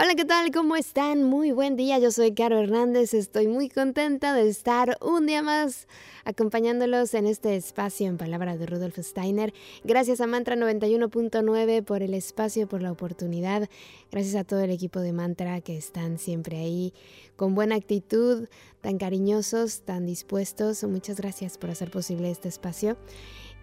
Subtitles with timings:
[0.00, 0.52] Hola, ¿qué tal?
[0.52, 1.24] ¿Cómo están?
[1.24, 1.98] Muy buen día.
[1.98, 3.14] Yo soy Caro Hernández.
[3.14, 5.88] Estoy muy contenta de estar un día más
[6.24, 9.52] acompañándolos en este espacio en palabras de Rudolf Steiner.
[9.82, 13.68] Gracias a Mantra 91.9 por el espacio, por la oportunidad.
[14.12, 16.94] Gracias a todo el equipo de Mantra que están siempre ahí
[17.34, 18.46] con buena actitud,
[18.80, 20.84] tan cariñosos, tan dispuestos.
[20.84, 22.96] Muchas gracias por hacer posible este espacio.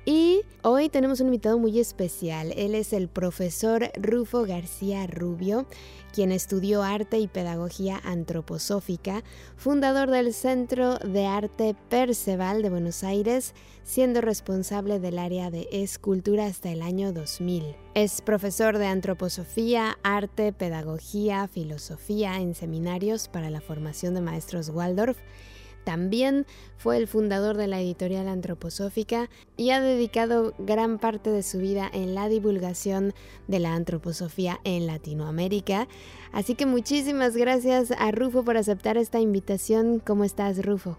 [0.07, 2.53] Y hoy tenemos un invitado muy especial.
[2.55, 5.65] Él es el profesor Rufo García Rubio,
[6.13, 9.23] quien estudió arte y pedagogía antroposófica,
[9.57, 16.45] fundador del Centro de Arte Perceval de Buenos Aires, siendo responsable del área de escultura
[16.45, 17.75] hasta el año 2000.
[17.95, 25.17] Es profesor de antroposofía, arte, pedagogía, filosofía en seminarios para la formación de maestros Waldorf
[25.85, 31.59] también fue el fundador de la editorial antroposófica y ha dedicado gran parte de su
[31.59, 33.13] vida en la divulgación
[33.47, 35.87] de la antroposofía en Latinoamérica.
[36.33, 39.99] Así que muchísimas gracias a Rufo por aceptar esta invitación.
[39.99, 40.97] ¿Cómo estás, Rufo?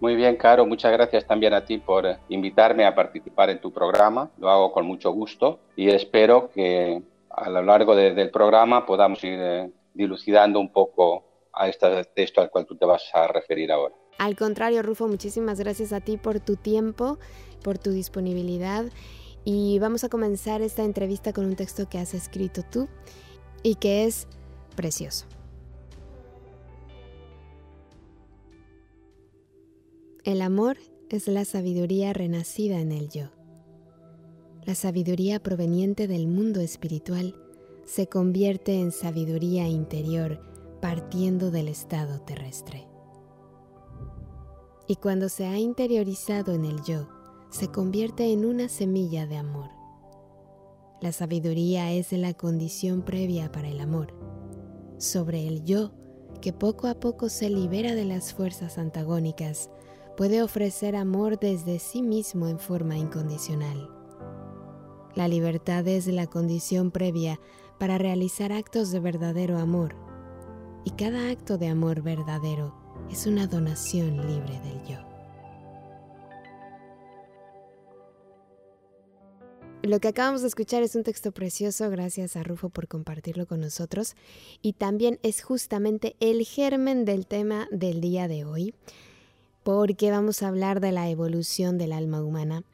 [0.00, 0.64] Muy bien, Caro.
[0.64, 4.30] Muchas gracias también a ti por invitarme a participar en tu programa.
[4.38, 9.38] Lo hago con mucho gusto y espero que a lo largo del programa podamos ir
[9.40, 13.94] eh, dilucidando un poco a este texto al cual tú te vas a referir ahora.
[14.18, 17.18] Al contrario, Rufo, muchísimas gracias a ti por tu tiempo,
[17.62, 18.84] por tu disponibilidad.
[19.44, 22.88] Y vamos a comenzar esta entrevista con un texto que has escrito tú
[23.62, 24.26] y que es
[24.74, 25.26] precioso.
[30.24, 30.76] El amor
[31.08, 33.30] es la sabiduría renacida en el yo.
[34.66, 37.36] La sabiduría proveniente del mundo espiritual
[37.86, 40.42] se convierte en sabiduría interior
[40.82, 42.87] partiendo del estado terrestre
[44.88, 47.08] y cuando se ha interiorizado en el yo,
[47.50, 49.68] se convierte en una semilla de amor.
[51.02, 54.14] La sabiduría es la condición previa para el amor.
[54.96, 55.92] Sobre el yo,
[56.40, 59.70] que poco a poco se libera de las fuerzas antagónicas,
[60.16, 63.90] puede ofrecer amor desde sí mismo en forma incondicional.
[65.14, 67.38] La libertad es la condición previa
[67.78, 69.94] para realizar actos de verdadero amor,
[70.84, 72.77] y cada acto de amor verdadero
[73.10, 75.08] es una donación libre del yo.
[79.82, 83.60] Lo que acabamos de escuchar es un texto precioso, gracias a Rufo por compartirlo con
[83.60, 84.16] nosotros,
[84.60, 88.74] y también es justamente el germen del tema del día de hoy,
[89.62, 92.64] porque vamos a hablar de la evolución del alma humana.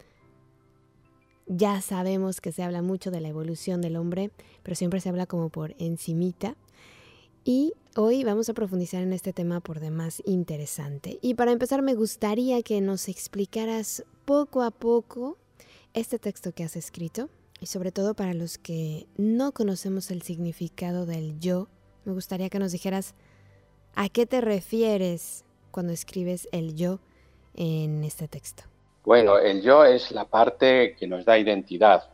[1.47, 4.31] Ya sabemos que se habla mucho de la evolución del hombre,
[4.63, 6.57] pero siempre se habla como por encimita,
[7.45, 11.19] y hoy vamos a profundizar en este tema por demás interesante.
[11.21, 15.37] Y para empezar me gustaría que nos explicaras poco a poco
[15.93, 17.29] este texto que has escrito
[17.61, 21.69] y sobre todo para los que no conocemos el significado del yo,
[22.05, 23.15] me gustaría que nos dijeras
[23.95, 26.99] a qué te refieres cuando escribes el yo
[27.55, 28.65] en este texto.
[29.05, 32.05] Bueno, el yo es la parte que nos da identidad,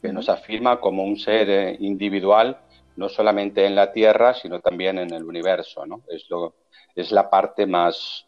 [0.00, 2.56] que nos afirma como un ser eh, individual
[3.00, 5.86] no solamente en la Tierra, sino también en el universo.
[5.86, 6.02] ¿no?
[6.06, 6.56] Es, lo,
[6.94, 8.26] es la parte más,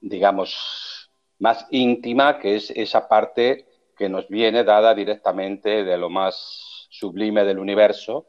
[0.00, 1.08] digamos,
[1.38, 3.64] más íntima, que es esa parte
[3.96, 8.26] que nos viene dada directamente de lo más sublime del universo,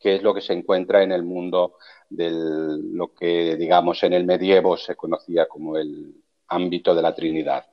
[0.00, 1.76] que es lo que se encuentra en el mundo
[2.10, 6.16] de lo que, digamos, en el medievo se conocía como el
[6.48, 7.64] ámbito de la Trinidad.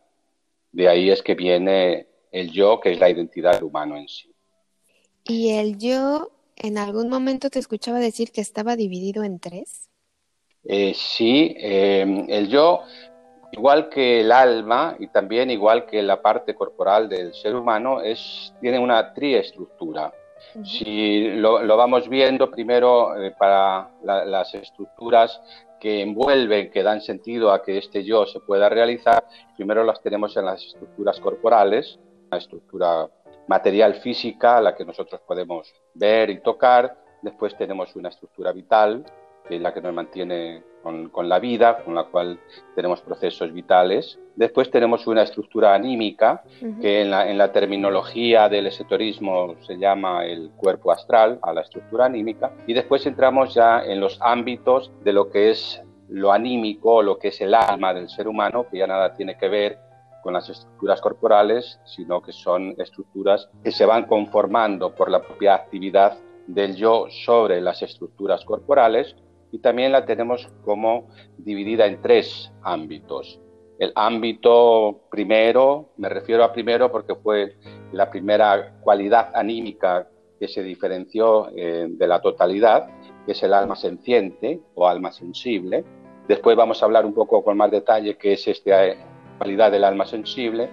[0.71, 4.31] De ahí es que viene el yo, que es la identidad humana en sí.
[5.23, 9.89] Y el yo ¿En algún momento te escuchaba decir que estaba dividido en tres?
[10.65, 12.81] Eh, sí, em, el yo,
[13.53, 18.53] igual que el alma y también igual que la parte corporal del ser humano, es,
[18.59, 20.13] tiene una triestructura.
[20.63, 25.39] Si lo, vamos viendo primero eh, para las estructuras
[25.79, 29.23] que envuelven, que dan sentido a que este yo se pueda realizar,
[29.55, 31.99] primero las tenemos en las estructuras corporales,
[32.31, 33.09] la estructura
[33.49, 36.95] material física, la que nosotros podemos ver y tocar.
[37.23, 39.03] Después tenemos una estructura vital,
[39.47, 42.39] que es la que nos mantiene con, la vida, con la cual
[42.75, 44.19] tenemos procesos vitales.
[44.35, 46.43] Después tenemos una estructura anímica,
[46.79, 52.53] que en la, terminología del esoterismo se llama el cuerpo astral, a la estructura anímica.
[52.67, 57.29] Y después entramos ya en los ámbitos de lo que es lo anímico, lo que
[57.29, 59.88] es el alma del ser humano, que ya nada tiene que ver
[60.21, 65.55] con las estructuras corporales, sino que son estructuras que se van conformando por la propia
[65.55, 66.17] actividad
[66.47, 69.15] del yo sobre las estructuras corporales
[69.51, 71.07] y también la tenemos como
[71.37, 73.39] dividida en tres ámbitos.
[73.79, 77.55] El ámbito primero, me refiero a primero porque fue
[77.93, 80.07] la primera cualidad anímica
[80.39, 82.87] que se diferenció eh, de la totalidad,
[83.25, 85.83] que es el alma senciente o alma sensible.
[86.27, 88.97] Después vamos a hablar un poco con más detalle qué es esta eh,
[89.39, 90.69] cualidad del alma sensible.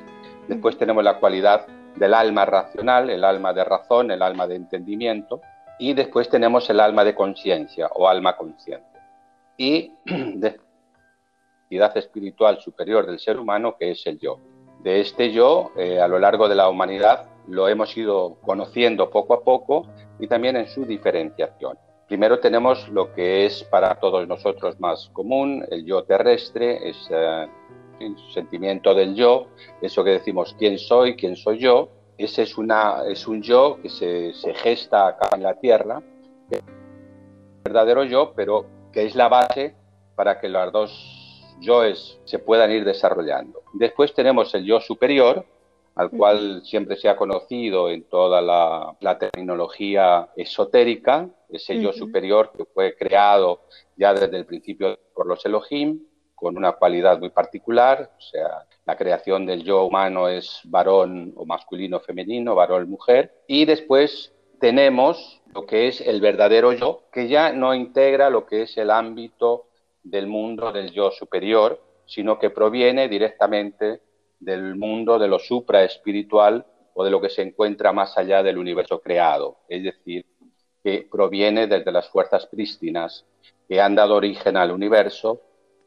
[0.49, 1.67] Después tenemos la cualidad
[1.97, 5.41] del alma racional, el alma de razón, el alma de entendimiento.
[5.79, 8.99] Y después tenemos el alma de conciencia o alma consciente.
[9.57, 10.61] Y de
[11.71, 14.39] identidad espiritual superior del ser humano, que es el yo.
[14.83, 19.35] De este yo, eh, a lo largo de la humanidad, lo hemos ido conociendo poco
[19.35, 19.87] a poco
[20.19, 21.79] y también en su diferenciación.
[22.07, 27.49] Primero tenemos lo que es para todos nosotros más común, el yo terrestre, es eh,
[28.01, 29.49] el sentimiento del yo,
[29.81, 33.89] eso que decimos quién soy, quién soy yo, ese es, una, es un yo que
[33.89, 36.03] se, se gesta acá en la Tierra,
[36.49, 39.75] que es un verdadero yo, pero que es la base
[40.15, 43.63] para que los dos yoes se puedan ir desarrollando.
[43.75, 45.45] Después tenemos el yo superior,
[45.95, 52.53] al cual siempre se ha conocido en toda la, la tecnología esotérica, ese yo superior
[52.55, 53.63] que fue creado
[53.97, 56.03] ya desde el principio por los Elohim,
[56.37, 61.47] con una cualidad muy particular, o sea, la creación del yo humano es varón o
[61.47, 67.53] masculino femenino, varón mujer, y después tenemos lo que es el verdadero yo, que ya
[67.53, 69.69] no integra lo que es el ámbito
[70.03, 74.03] del mundo del yo superior, sino que proviene directamente
[74.39, 79.01] del mundo de lo supraespiritual o de lo que se encuentra más allá del universo
[79.01, 80.27] creado, es decir,
[80.85, 83.25] que proviene desde las fuerzas prístinas
[83.69, 85.41] que han dado origen al universo,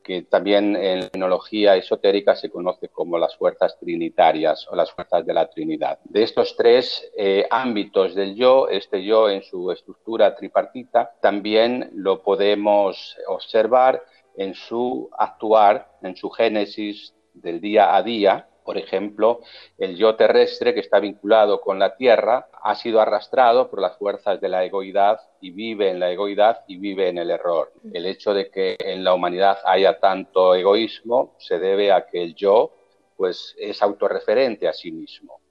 [0.09, 5.23] que también en la tecnología esotérica se conoce como las fuerzas trinitarias o las fuerzas
[5.23, 5.99] de la Trinidad.
[6.03, 12.23] De estos tres eh, ámbitos del yo, este yo en su estructura tripartita, también lo
[12.23, 14.01] podemos observar
[14.35, 18.48] en su actuar, en su génesis del día a día.
[18.63, 19.41] Por ejemplo,
[19.77, 24.39] el yo terrestre que está vinculado con la Tierra ha sido arrastrado por las fuerzas
[24.39, 27.71] de la egoidad y vive en la egoidad y vive en el error.
[27.93, 32.35] El hecho de que en la humanidad haya tanto egoísmo se debe a que el
[32.35, 32.71] yo
[33.17, 35.41] pues es autorreferente a sí mismo.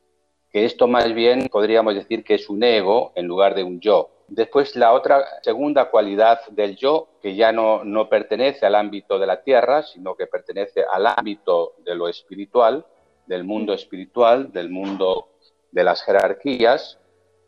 [0.51, 4.11] Que esto más bien podríamos decir que es un ego en lugar de un yo.
[4.29, 9.27] Después la otra segunda cualidad del yo, que ya no, no pertenece al ámbito de
[9.27, 12.87] la tierra, sino que pertenece al ámbito de lo espiritual,
[13.29, 15.29] del mundo espiritual, del mundo
[15.71, 16.99] de las jerarquías,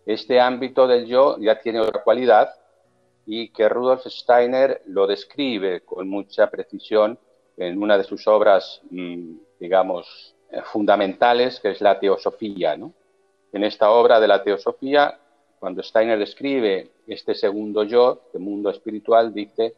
[0.07, 2.55] este ámbito del yo ya tiene otra cualidad
[3.27, 7.19] y que Rudolf Steiner lo describe con mucha precisión
[7.57, 12.75] en una de sus obras, mm, digamos, eh, fundamentales, que es la teosofía.
[13.53, 15.19] En esta obra de la teosofía
[15.61, 19.75] cuando Steiner describe este segundo yo, el este mundo espiritual, dice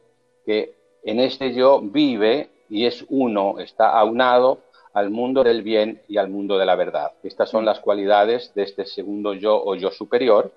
[0.46, 4.60] que en este yo vive y es uno, está aunado
[4.92, 7.12] al mundo del bien y al mundo de la verdad.
[7.22, 10.52] Estas son las cualidades de este segundo yo o yo superior,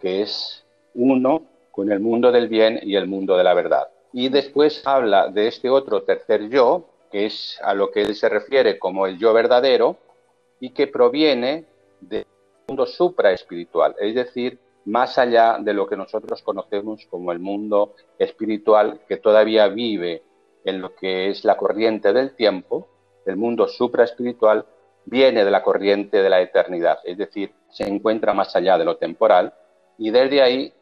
[0.00, 0.64] que es
[0.94, 3.88] uno con el mundo del bien y el mundo de la verdad.
[4.12, 8.28] Y después habla de este otro tercer yo, que es a lo que él se
[8.28, 9.96] refiere como el yo verdadero,
[10.60, 11.64] y que proviene
[12.00, 12.26] de
[12.66, 19.00] mundo supraespiritual, es decir, más allá de lo que nosotros conocemos como el mundo espiritual
[19.06, 20.22] que todavía vive
[20.64, 22.88] en lo que es la corriente del tiempo,
[23.30, 24.64] el mundo supraespiritual
[25.04, 28.96] viene de la corriente de la eternidad, es decir, se encuentra más allá de lo
[28.96, 29.54] temporal
[29.96, 30.72] y desde ahí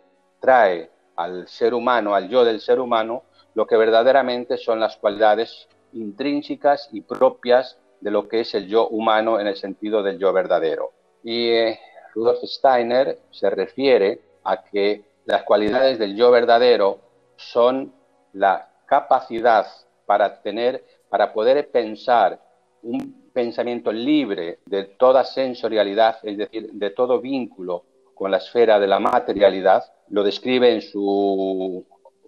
[0.41, 3.23] trae al ser humano, al yo del ser humano,
[3.55, 8.89] lo que verdaderamente son las cualidades intrínsecas y propias de lo que es el yo
[8.89, 10.93] humano en el sentido del yo verdadero.
[11.23, 11.81] Y eh,
[12.15, 17.01] Rudolf Steiner se refiere a que las cualidades del yo verdadero
[17.37, 17.93] son
[18.33, 19.67] la capacidad
[20.05, 22.41] para tener, para poder pensar
[22.83, 27.85] un pensamiento libre de toda sensorialidad, es decir, de todo vínculo
[28.15, 29.85] con la esfera de la materialidad.
[30.09, 31.85] Lo describe en su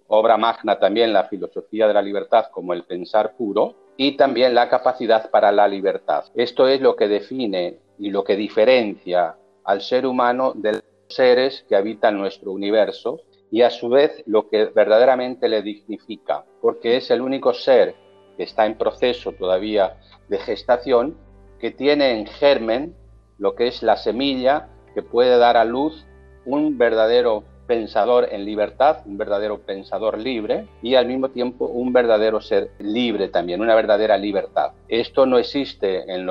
[0.07, 4.69] obra magna también la filosofía de la libertad como el pensar puro y también la
[4.69, 6.25] capacidad para la libertad.
[6.35, 11.65] Esto es lo que define y lo que diferencia al ser humano de los seres
[11.67, 13.21] que habitan nuestro universo
[13.51, 17.95] y a su vez lo que verdaderamente le dignifica, porque es el único ser
[18.39, 19.97] que está en proceso todavía
[20.29, 21.17] de gestación
[21.59, 22.95] que tiene en germen
[23.37, 26.05] lo que es la semilla que puede dar a luz
[26.45, 32.39] un verdadero pensador en libertad, un verdadero pensador libre y al mismo tiempo un verdadero
[32.39, 34.71] ser libre también, una verdadera libertad.
[34.87, 36.29] Esto no existe en,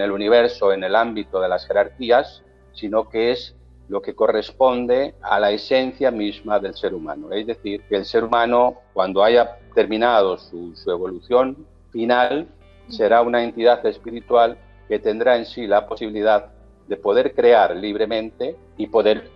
[0.00, 2.42] el universo, en el ámbito de las jerarquías,
[2.72, 3.54] sino que es
[3.88, 7.30] lo que corresponde a la esencia misma del ser humano.
[7.30, 12.48] Es decir, que el ser humano, cuando haya terminado su, evolución final,
[12.88, 14.56] será una entidad espiritual
[14.88, 16.50] que tendrá en sí la posibilidad
[16.88, 19.30] de poder crear libremente y poder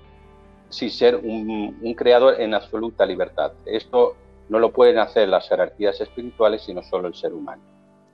[0.69, 3.52] ser un, creador en absoluta libertad.
[3.64, 4.16] Esto
[4.49, 7.62] no lo pueden hacer las jerarquías espirituales, sino solo el ser humano.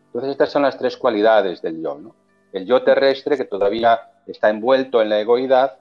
[0.07, 2.15] Entonces estas son las tres cualidades del yo.
[2.53, 5.79] El yo terrestre, que todavía está envuelto en la egoidad,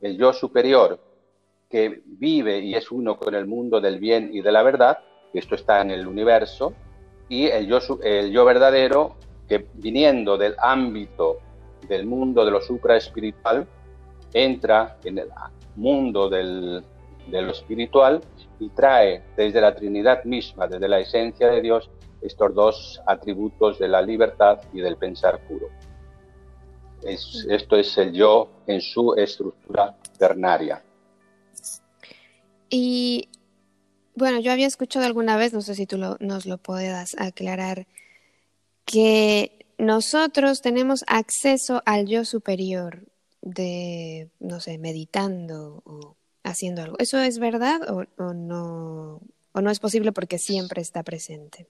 [0.00, 0.98] el yo superior,
[1.70, 4.98] que vive y es uno con el mundo del bien y de la verdad,
[5.34, 6.74] que esto está en el universo,
[7.28, 9.16] y el yo, el yo verdadero,
[9.48, 11.38] que viniendo del ámbito
[11.88, 13.66] del mundo de lo supraespiritual,
[14.32, 15.28] entra en el
[15.74, 16.84] mundo del,
[17.26, 18.20] de lo espiritual
[18.60, 21.90] y trae desde la Trinidad misma, desde la esencia de Dios,
[22.22, 25.66] estos dos atributos de la libertad y del pensar puro.
[27.02, 30.80] esto es el yo en su estructura ternaria.
[32.70, 33.28] Y
[34.14, 37.86] bueno, yo había escuchado alguna vez, no sé si tú nos lo puedas aclarar,
[38.84, 43.00] que nosotros tenemos acceso al yo superior
[43.42, 46.96] de, no sé, meditando o haciendo algo.
[46.98, 48.04] ¿Eso es verdad o,
[48.34, 49.20] no,
[49.52, 51.66] o no es posible porque siempre está presente?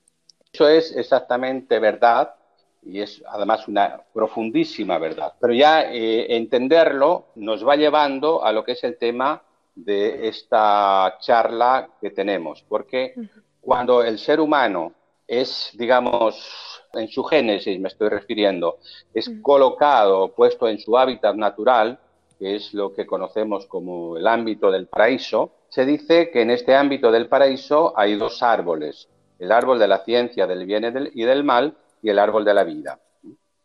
[0.52, 2.34] Eso es exactamente verdad
[2.82, 5.32] y es además una profundísima verdad.
[5.40, 9.42] Pero ya eh, entenderlo nos va llevando a lo que es el tema
[9.74, 13.14] de esta charla que tenemos, porque
[13.60, 14.92] cuando el ser humano
[15.26, 18.78] es, digamos, en su génesis me estoy refiriendo,
[19.12, 21.98] es colocado, puesto en su hábitat natural,
[22.38, 26.74] que es lo que conocemos como el ámbito del paraíso, se dice que en este
[26.74, 31.42] ámbito del paraíso hay dos árboles, el árbol de la ciencia del bien y del
[31.42, 33.00] mal y el árbol de la vida.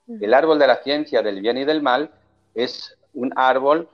[0.08, 2.10] El árbol de la ciencia del bien y del mal
[2.56, 3.88] es un árbol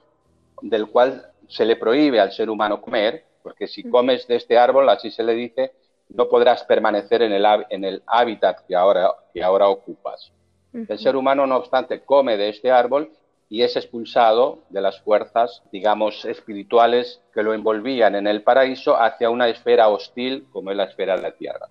[0.62, 4.90] del cual se le prohíbe al ser humano comer, porque si comes de este árbol,
[4.90, 5.74] así se le dice,
[6.10, 10.32] no podrás permanecer en el, en el hábitat que ahora, que ahora ocupas.
[10.74, 13.10] El ser humano, no obstante, come de este árbol
[13.48, 19.30] y es expulsado de las fuerzas, digamos, espirituales que lo envolvían en el paraíso hacia
[19.30, 21.70] una esfera hostil como es la esfera de la tierra.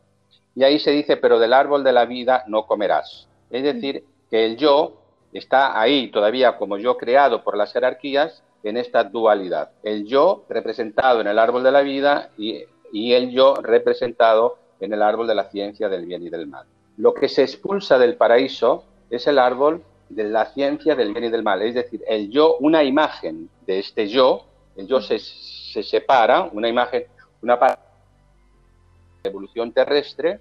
[0.54, 3.28] Y ahí se dice, pero del árbol de la vida no comerás.
[3.50, 5.02] Es decir, que el yo
[5.32, 9.70] está ahí todavía como yo creado por las jerarquías en esta dualidad.
[9.82, 14.92] El yo representado en el árbol de la vida y y el yo representado en
[14.92, 16.64] el árbol de la ciencia del bien y del mal.
[16.96, 21.28] Lo que se expulsa del paraíso es el árbol de la ciencia del bien y
[21.28, 26.48] del mal, es decir, el yo, una imagen de este yo, el yo se, separa,
[26.52, 27.04] una imagen,
[27.42, 30.38] una parte de la evolución terrestre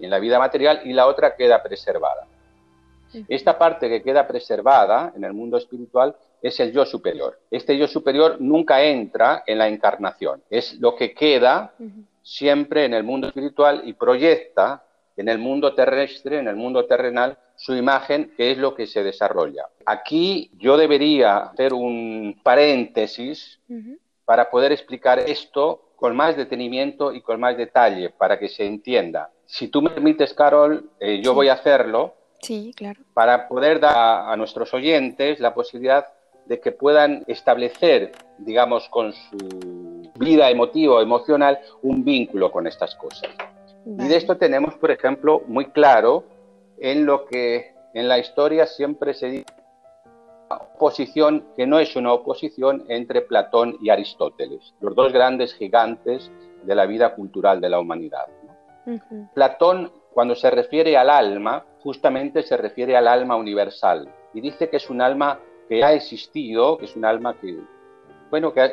[0.00, 2.26] en la vida material y la otra queda preservada.
[3.28, 7.38] Esta parte que queda preservada en el mundo espiritual es el yo superior.
[7.50, 11.72] Este yo superior nunca entra en la encarnación, es lo que queda
[12.22, 14.84] siempre en el mundo espiritual y proyecta
[15.16, 19.04] en el mundo terrestre, en el mundo terrenal, su imagen, que es lo que se
[19.04, 19.66] desarrolla.
[19.86, 23.60] Aquí yo debería hacer un paréntesis
[24.24, 29.30] para poder explicar esto con más detenimiento y con más detalle, para que se entienda.
[29.46, 32.14] Si tú me permites, Carol, eh, yo voy a hacerlo.
[32.40, 33.00] Sí, claro.
[33.14, 36.06] Para poder dar a nuestros oyentes la posibilidad
[36.52, 42.94] de que puedan establecer, digamos, con su vida emotiva o emocional, un vínculo con estas
[42.94, 43.30] cosas.
[43.86, 46.24] Y de esto tenemos, por ejemplo, muy claro
[46.78, 49.46] en lo que en la historia siempre se dice
[50.50, 56.30] oposición que no es una oposición entre Platón y Aristóteles, los dos grandes gigantes
[56.64, 58.26] de la vida cultural de la humanidad.
[59.32, 64.76] Platón, cuando se refiere al alma, justamente se refiere al alma universal y dice que
[64.76, 65.38] es un alma
[65.72, 67.58] que ha existido, que es un alma que,
[68.30, 68.72] bueno, que, ha,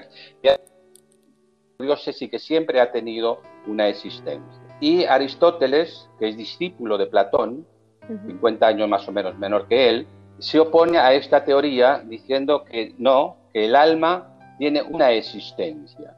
[1.79, 4.61] dioses y que siempre ha tenido una existencia.
[4.81, 7.65] Y Aristóteles, que es discípulo de Platón,
[8.05, 10.07] 50 años más o menos menor que él,
[10.39, 16.17] se opone a esta teoría diciendo que no, que el alma tiene una existencia.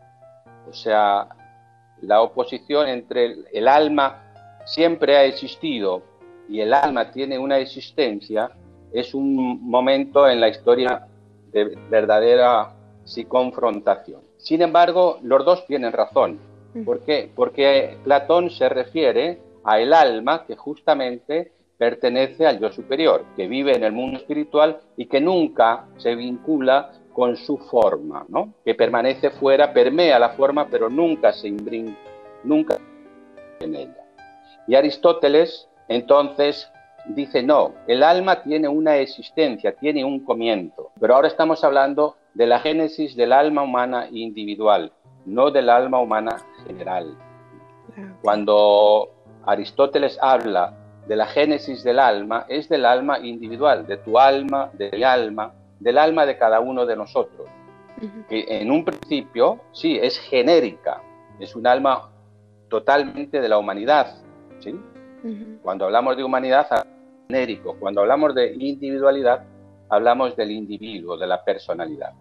[0.67, 1.27] O sea,
[2.01, 4.33] la oposición entre el alma
[4.65, 6.01] siempre ha existido
[6.49, 8.49] y el alma tiene una existencia
[8.91, 11.07] es un momento en la historia
[11.51, 12.73] de verdadera
[13.27, 14.21] confrontación.
[14.37, 16.39] Sin embargo, los dos tienen razón.
[16.85, 17.29] ¿Por qué?
[17.35, 23.75] Porque Platón se refiere a el alma que justamente pertenece al yo superior, que vive
[23.75, 28.53] en el mundo espiritual y que nunca se vincula con su forma, ¿no?
[28.63, 31.97] que permanece fuera, permea la forma, pero nunca se imbrinca,
[32.43, 32.77] nunca
[33.59, 34.05] en ella.
[34.67, 36.69] Y Aristóteles entonces
[37.05, 42.47] dice, no, el alma tiene una existencia, tiene un comienzo, pero ahora estamos hablando de
[42.47, 44.91] la génesis del alma humana individual,
[45.25, 47.17] no del alma humana general.
[48.21, 49.09] Cuando
[49.45, 50.77] Aristóteles habla
[51.07, 55.53] de la génesis del alma, es del alma individual, de tu alma, de mi alma,
[55.79, 57.47] del alma de cada uno de nosotros.
[58.29, 61.01] Que en un principio, sí, es genérica,
[61.39, 62.09] es un alma
[62.69, 64.15] totalmente de la humanidad.
[64.59, 64.75] ¿sí?
[65.61, 66.67] Cuando hablamos de humanidad,
[67.27, 67.75] genérico.
[67.79, 69.43] Cuando hablamos de individualidad,
[69.89, 72.13] hablamos del individuo, de la personalidad.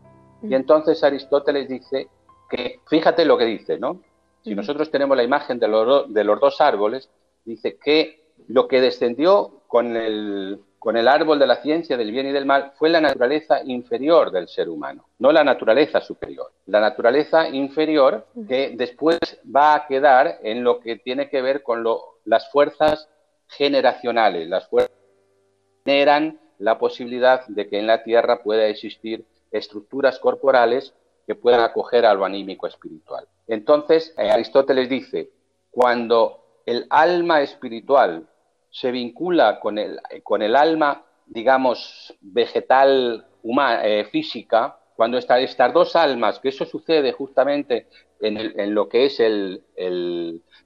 [0.42, 2.08] Y entonces Aristóteles dice
[2.48, 4.00] que, fíjate lo que dice, ¿no?
[4.42, 7.10] Si nosotros tenemos la imagen de los, de los dos árboles,
[7.44, 12.26] dice que lo que descendió con el, con el árbol de la ciencia del bien
[12.26, 16.52] y del mal fue la naturaleza inferior del ser humano, no la naturaleza superior.
[16.64, 19.18] La naturaleza inferior que después
[19.54, 21.86] va a quedar en lo que tiene que ver con
[22.24, 23.10] las fuerzas
[23.46, 30.18] generacionales, las fuerzas que generan la posibilidad de que en la Tierra pueda existir estructuras
[30.18, 30.94] corporales
[31.26, 33.28] que puedan acoger a lo anímico espiritual.
[33.46, 35.30] Entonces, eh, Aristóteles dice,
[35.70, 38.26] cuando el alma espiritual
[38.70, 45.96] se vincula con el, con el alma, digamos, vegetal, humana, eh, física, cuando estas dos
[45.96, 47.86] almas, que eso sucede justamente
[48.20, 49.18] en, lo que es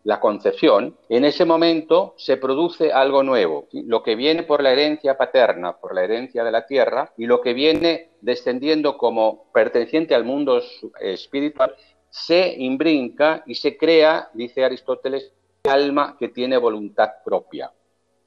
[0.02, 5.16] la concepción, en ese momento se produce algo nuevo, lo que viene por la herencia
[5.16, 10.24] paterna, por la herencia de la tierra, y lo que viene descendiendo como perteneciente al
[10.24, 10.60] mundo
[11.00, 11.76] espiritual,
[12.10, 15.32] se imbrinca y se crea, dice Aristóteles,
[15.62, 17.70] alma que tiene voluntad propia.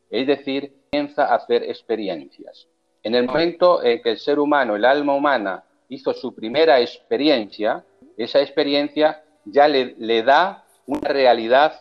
[0.10, 2.68] Es decir, comienza a hacer experiencias.
[3.04, 7.84] En el momento en que el ser humano, el alma humana, hizo su primera experiencia,
[8.18, 11.74] esa experiencia ya le, da una realidad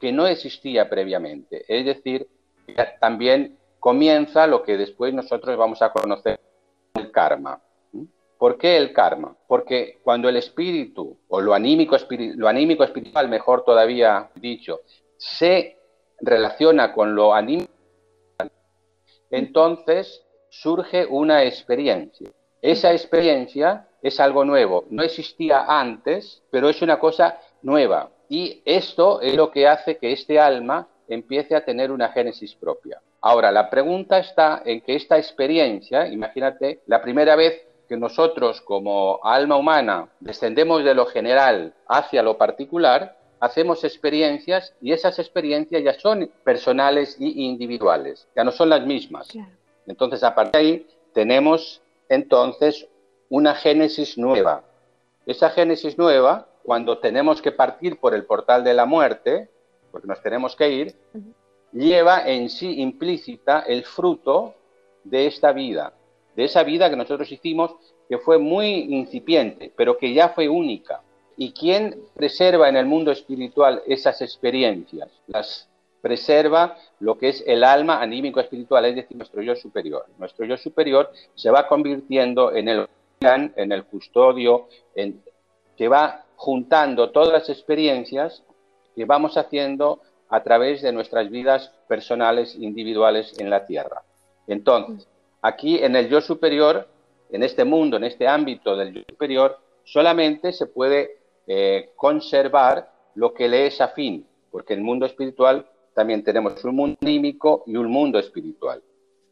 [0.00, 1.64] que no existía previamente.
[1.66, 2.28] Es decir,
[3.00, 6.38] también comienza lo que después nosotros vamos a conocer
[6.94, 7.60] el karma.
[8.38, 9.36] ¿Por qué el karma?
[9.48, 11.96] Porque cuando el espíritu, o lo anímico,
[12.36, 14.80] lo anímico espiritual, mejor todavía dicho,
[15.16, 15.77] se
[16.20, 17.72] relaciona con lo anímico,
[19.30, 22.30] entonces surge una experiencia.
[22.60, 28.10] Esa experiencia es algo nuevo, no existía antes, pero es una cosa nueva.
[28.28, 33.00] Y esto es lo que hace que este alma empiece a tener una génesis propia.
[33.20, 39.18] Ahora, la pregunta está en que esta experiencia, imagínate, la primera vez que nosotros como
[39.24, 45.98] alma humana descendemos de lo general hacia lo particular, hacemos experiencias y esas experiencias ya
[45.98, 49.28] son personales y individuales, ya no son las mismas.
[49.86, 52.86] Entonces, a partir de ahí, tenemos entonces
[53.28, 54.64] una génesis nueva.
[55.26, 59.50] Esa génesis nueva, cuando tenemos que partir por el portal de la muerte,
[59.90, 60.94] porque nos tenemos que ir,
[61.72, 64.54] lleva en sí implícita el fruto
[65.04, 65.92] de esta vida,
[66.36, 67.74] de esa vida que nosotros hicimos,
[68.08, 71.02] que fue muy incipiente, pero que ya fue única.
[71.40, 75.08] ¿Y quién preserva en el mundo espiritual esas experiencias?
[75.28, 75.68] Las
[76.02, 80.04] preserva lo que es el alma anímico espiritual, es decir, nuestro yo superior.
[80.18, 82.88] Nuestro yo superior se va convirtiendo en el
[83.20, 85.20] en el custodio, en,
[85.76, 88.44] que va juntando todas las experiencias
[88.94, 94.02] que vamos haciendo a través de nuestras vidas personales, individuales en la Tierra.
[94.46, 95.08] Entonces,
[95.42, 96.86] aquí en el yo superior,
[97.30, 101.18] en este mundo, en este ámbito del yo superior, solamente se puede
[101.48, 106.98] eh, conservar lo que le es afín, porque el mundo espiritual también tenemos un mundo
[107.00, 108.82] anímico y un mundo espiritual.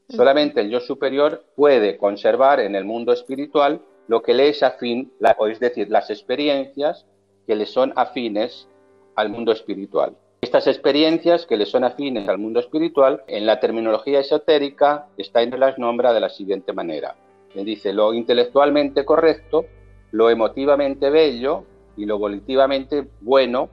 [0.09, 5.13] Solamente el yo superior puede conservar en el mundo espiritual lo que le es afín,
[5.51, 7.05] es decir, las experiencias
[7.47, 8.67] que le son afines
[9.15, 10.17] al mundo espiritual.
[10.41, 15.79] Estas experiencias que le son afines al mundo espiritual, en la terminología esotérica, Steiner las
[15.79, 17.15] nombra de la siguiente manera.
[17.55, 19.67] Le dice lo intelectualmente correcto,
[20.13, 21.65] lo emotivamente bello,
[21.97, 23.69] y lo volitivamente bueno,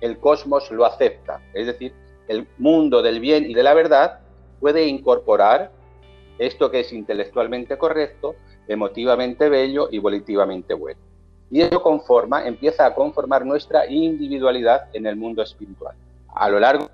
[0.00, 1.40] el cosmos lo acepta.
[1.54, 1.92] Es decir,
[2.28, 4.20] el mundo del bien y de la verdad
[4.60, 5.70] puede incorporar
[6.38, 8.34] esto que es intelectualmente correcto,
[8.68, 11.00] emotivamente bello y volitivamente bueno.
[11.50, 15.94] Y eso conforma, empieza a conformar nuestra individualidad en el mundo espiritual.
[16.34, 16.88] A lo largo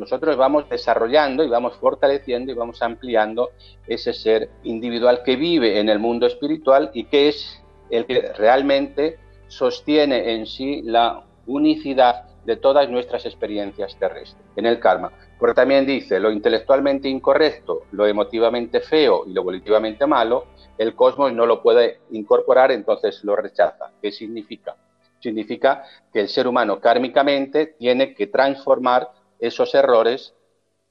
[0.00, 3.50] nosotros vamos desarrollando y vamos fortaleciendo y vamos ampliando
[3.86, 9.18] ese ser individual que vive en el mundo espiritual y que es el que realmente
[9.50, 15.12] sostiene en sí la unicidad de todas nuestras experiencias terrestres, en el karma.
[15.38, 20.46] Porque también dice, lo intelectualmente incorrecto, lo emotivamente feo y lo volitivamente malo,
[20.78, 23.90] el cosmos no lo puede incorporar, entonces lo rechaza.
[24.00, 24.76] ¿Qué significa?
[25.18, 30.34] Significa que el ser humano kármicamente tiene que transformar esos errores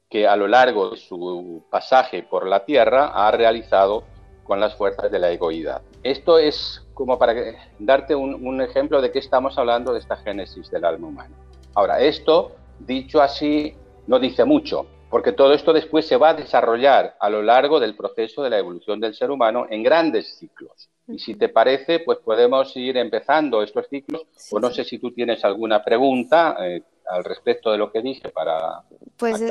[0.08, 4.04] que a lo largo de su pasaje por la Tierra ha realizado
[4.44, 5.82] con las fuerzas de la egoídad.
[6.02, 7.34] Esto es como para
[7.78, 11.34] darte un, ejemplo de qué estamos hablando de esta génesis del alma humana.
[11.74, 13.74] Ahora, esto, dicho así,
[14.06, 17.96] no dice mucho, porque todo esto después se va a desarrollar a lo largo del
[17.96, 20.90] proceso de la evolución del ser humano en grandes ciclos.
[21.08, 25.10] Y si te parece, pues podemos ir empezando estos ciclos, o no sé si tú
[25.10, 28.82] tienes alguna pregunta eh, al respecto de lo que dije para
[29.16, 29.48] pues, eh,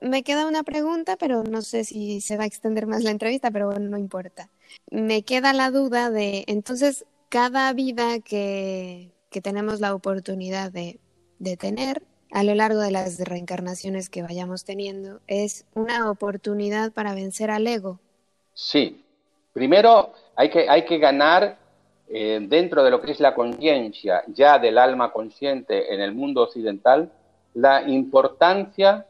[0.00, 3.50] me queda una pregunta, pero no sé si se va a extender más la entrevista,
[3.50, 4.48] pero bueno, no importa.
[4.90, 10.98] Me queda la duda de, entonces, cada vida que, que tenemos la oportunidad de,
[11.38, 17.14] de tener a lo largo de las reencarnaciones que vayamos teniendo, es una oportunidad para
[17.14, 18.00] vencer al ego.
[18.54, 19.04] Sí.
[19.52, 21.58] Primero hay que, hay que ganar
[22.08, 26.42] eh, dentro de lo que es la conciencia ya del alma consciente en el mundo
[26.42, 27.10] occidental,
[27.54, 29.06] la importancia,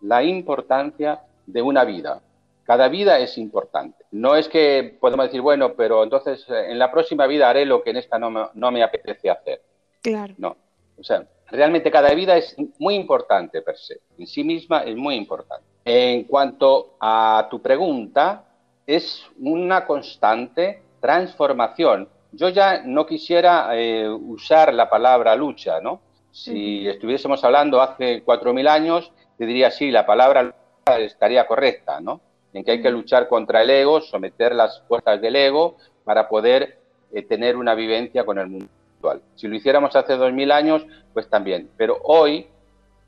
[0.00, 2.20] la importancia de una vida.
[2.64, 4.04] Cada vida es importante.
[4.10, 7.82] No es que podemos decir, bueno, pero entonces eh, en la próxima vida haré lo
[7.82, 9.62] que en esta no me, no me apetece hacer.
[10.02, 10.34] Claro.
[10.38, 10.56] No.
[10.98, 14.00] O sea, realmente cada vida es muy importante per se.
[14.18, 15.64] En sí misma es muy importante.
[15.84, 18.44] En cuanto a tu pregunta,
[18.86, 26.00] es una constante transformación yo ya no quisiera eh, usar la palabra lucha, ¿no?
[26.30, 32.20] Si estuviésemos hablando hace 4.000 años, te diría sí, la palabra lucha estaría correcta, ¿no?
[32.52, 36.78] En que hay que luchar contra el ego, someter las fuerzas del ego para poder
[37.12, 39.22] eh, tener una vivencia con el mundo actual.
[39.34, 41.70] Si lo hiciéramos hace 2.000 años, pues también.
[41.76, 42.46] Pero hoy,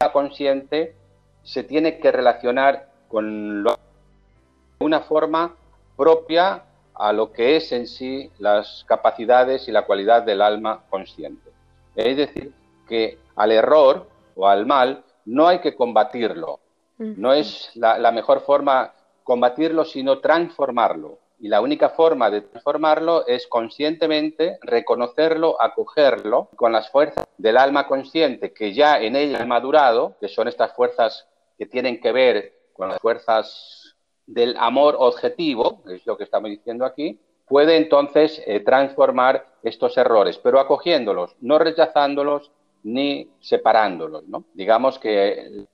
[0.00, 0.96] la consciente
[1.42, 5.54] se tiene que relacionar con lo, de una forma
[5.96, 6.64] propia
[7.02, 11.50] a lo que es en sí las capacidades y la cualidad del alma consciente.
[11.96, 12.52] Es decir,
[12.88, 16.60] que al error o al mal no hay que combatirlo.
[16.98, 18.92] No es la, mejor forma
[19.24, 21.18] combatirlo, sino transformarlo.
[21.40, 27.88] Y la única forma de transformarlo es conscientemente reconocerlo, acogerlo con las fuerzas del alma
[27.88, 31.26] consciente que ya en ella ha madurado, que son estas fuerzas
[31.58, 33.91] que tienen que ver con las fuerzas
[34.26, 40.38] del amor objetivo, es lo que estamos diciendo aquí, puede entonces eh, transformar estos errores,
[40.38, 42.50] pero acogiéndolos, no rechazándolos
[42.82, 44.24] ni separándolos.
[44.28, 44.44] ¿no?
[44.54, 45.66] Digamos que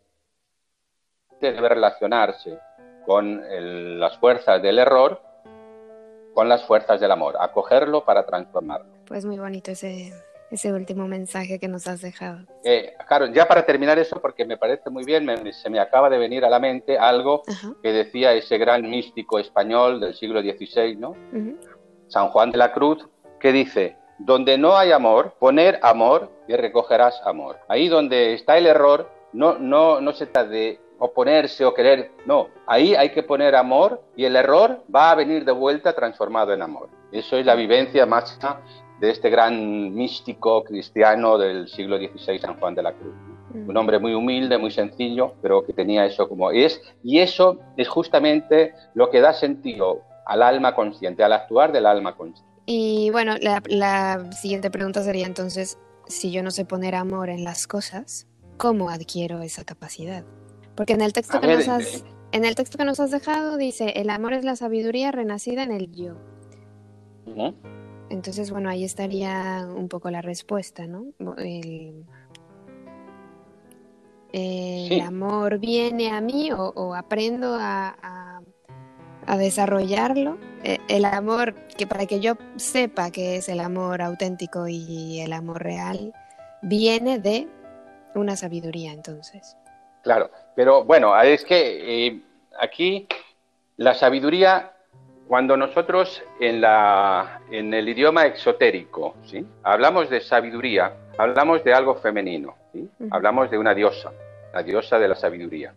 [1.41, 2.59] debe relacionarse
[3.07, 3.43] con
[4.01, 5.29] las fuerzas del error
[6.39, 8.87] con las fuerzas del amor, acogerlo para transformarlo.
[9.09, 10.13] Pues muy bonito ese,
[10.51, 12.41] ese último mensaje que nos has dejado.
[12.65, 16.19] Eh, claro, ya para terminar eso, porque me parece muy bien, se me acaba de
[16.19, 17.43] venir a la mente algo
[17.83, 21.15] que decía ese gran místico español del siglo XVI, ¿no?
[22.09, 23.07] San Juan de la Cruz,
[23.39, 27.59] que dice, donde no hay amor, poner amor y recogerás amor.
[27.69, 32.49] Ahí donde está el error, no, no, no se trata de oponerse o querer, no,
[32.67, 36.63] ahí hay que poner amor y el error va a venir de vuelta transformado en
[36.63, 36.89] amor.
[37.13, 38.61] Eso es la vivencia máxima
[39.01, 43.15] de este gran místico cristiano del siglo XVI, San Juan de la Cruz.
[43.55, 46.81] Un hombre muy humilde, muy sencillo, pero que tenía eso como es.
[47.03, 52.15] Y eso es justamente lo que da sentido al alma consciente, al actuar del alma
[52.15, 52.49] consciente.
[52.67, 57.67] Y bueno, la, siguiente pregunta sería entonces, si yo no sé poner amor en las
[57.67, 58.27] cosas,
[58.59, 60.25] ¿cómo adquiero esa capacidad?
[60.77, 63.57] Porque en el texto, que, nos has, eh, en el texto que nos has dejado
[63.57, 66.17] dice, el amor es la sabiduría renacida en el yo.
[68.11, 71.13] Entonces, bueno, ahí estaría un poco la respuesta, ¿no?
[71.37, 72.05] El,
[75.03, 78.41] amor viene a mí o, aprendo a,
[79.39, 80.39] desarrollarlo.
[80.65, 85.33] E, el amor, que para que yo sepa que es el amor auténtico y el
[85.33, 86.13] amor real,
[86.63, 87.47] viene de
[88.15, 89.57] una sabiduría, entonces.
[90.03, 92.23] Claro, pero bueno, es que eh,
[92.59, 93.07] aquí
[93.77, 94.73] la sabiduría
[95.29, 99.47] cuando nosotros en, la, en el idioma exotérico ¿sí?
[99.63, 102.89] hablamos de sabiduría, hablamos de algo femenino, ¿sí?
[103.11, 104.11] hablamos de una diosa,
[104.55, 105.75] la diosa de la sabiduría.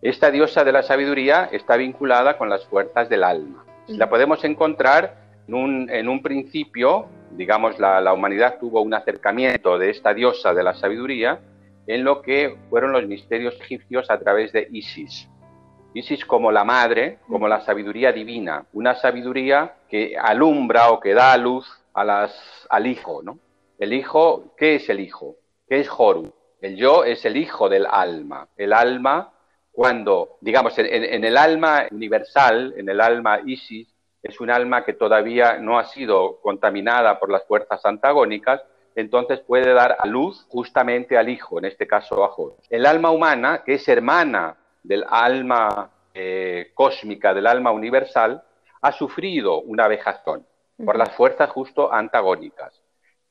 [0.00, 3.64] Esta diosa de la sabiduría está vinculada con las fuerzas del alma.
[3.88, 5.16] La podemos encontrar
[5.46, 10.54] en un, en un principio, digamos, la, la, humanidad tuvo un acercamiento de esta diosa
[10.54, 11.40] de la sabiduría
[11.86, 15.28] en lo que fueron los misterios egipcios a través de Isis.
[15.96, 21.34] Isis como la madre, como la sabiduría divina, una sabiduría que alumbra o que da
[21.38, 23.38] luz al hijo, ¿no?
[23.78, 25.36] El hijo, ¿qué es el hijo?
[25.66, 26.28] ¿Qué es Horus?
[26.60, 28.46] El yo es el hijo del alma.
[28.58, 29.32] El alma,
[29.72, 33.88] cuando, digamos, en, el alma universal, en el alma Isis,
[34.22, 38.60] es un alma que todavía no ha sido contaminada por las fuerzas antagónicas,
[38.94, 42.66] entonces puede dar a luz justamente al hijo, en este caso a Horus.
[42.68, 48.42] El alma humana, que es hermana del alma eh, cósmica, del alma universal,
[48.80, 50.46] ha sufrido una vejazón
[50.84, 52.80] por las fuerzas justo antagónicas.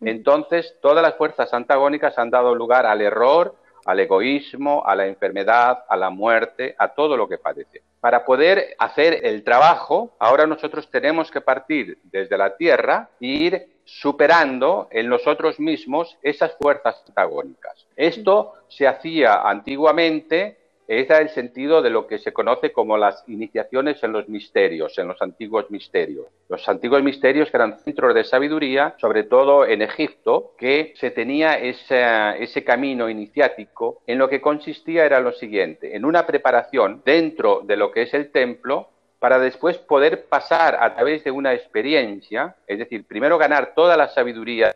[0.01, 5.85] Entonces, todas las fuerzas antagónicas han dado lugar al error, al egoísmo, a la enfermedad,
[5.87, 7.81] a la muerte, a todo lo que padece.
[8.01, 13.67] Para poder hacer el trabajo, ahora nosotros tenemos que partir desde la tierra e ir
[13.85, 17.87] superando en nosotros mismos esas fuerzas antagónicas.
[17.95, 24.03] Esto se hacía antiguamente es el sentido de lo que se conoce como las iniciaciones
[24.03, 26.27] en los misterios, en los antiguos misterios.
[26.47, 31.55] Los antiguos misterios que eran centros de sabiduría, sobre todo en Egipto, que se tenía
[31.55, 32.03] ese,
[32.43, 37.77] ese camino iniciático, en lo que consistía era lo siguiente, en una preparación dentro de
[37.77, 42.77] lo que es el templo, para después poder pasar a través de una experiencia, es
[42.77, 44.75] decir, primero ganar toda la sabiduría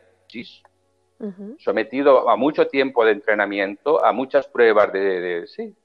[1.59, 5.75] sometido a mucho tiempo de entrenamiento, a muchas pruebas de, de sí,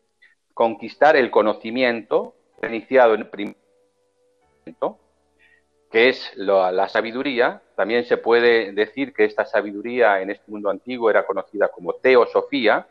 [0.54, 3.56] conquistar el conocimiento iniciado en el primer
[4.60, 4.98] momento,
[5.90, 7.60] que es la sabiduría.
[7.76, 12.86] También se puede decir que esta sabiduría en este mundo antiguo era conocida como teosofía,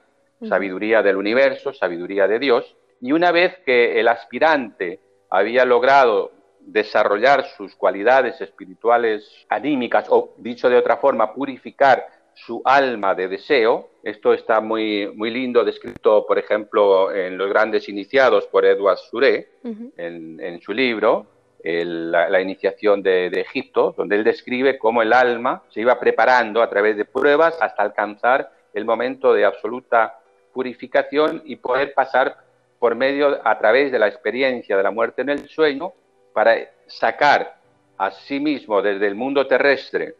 [0.47, 2.75] sabiduría del universo, sabiduría de Dios.
[3.01, 4.99] Y una vez que el aspirante
[5.29, 13.15] había logrado desarrollar sus cualidades espirituales anímicas, o dicho de otra forma, purificar su alma
[13.15, 13.89] de deseo.
[14.03, 19.51] Esto está muy, muy lindo, descrito, por ejemplo, en Los Grandes Iniciados por Edward Suré,
[19.63, 21.25] en, su libro,
[21.63, 26.97] la, iniciación de, Egipto, donde él describe cómo el alma se iba preparando a través
[26.97, 30.19] de pruebas hasta alcanzar el momento de absoluta
[30.51, 32.35] purificación y poder pasar
[32.79, 35.93] por medio, a través de la experiencia de la muerte en el sueño,
[36.33, 37.55] para sacar
[37.97, 40.15] a sí mismo desde el mundo terrestre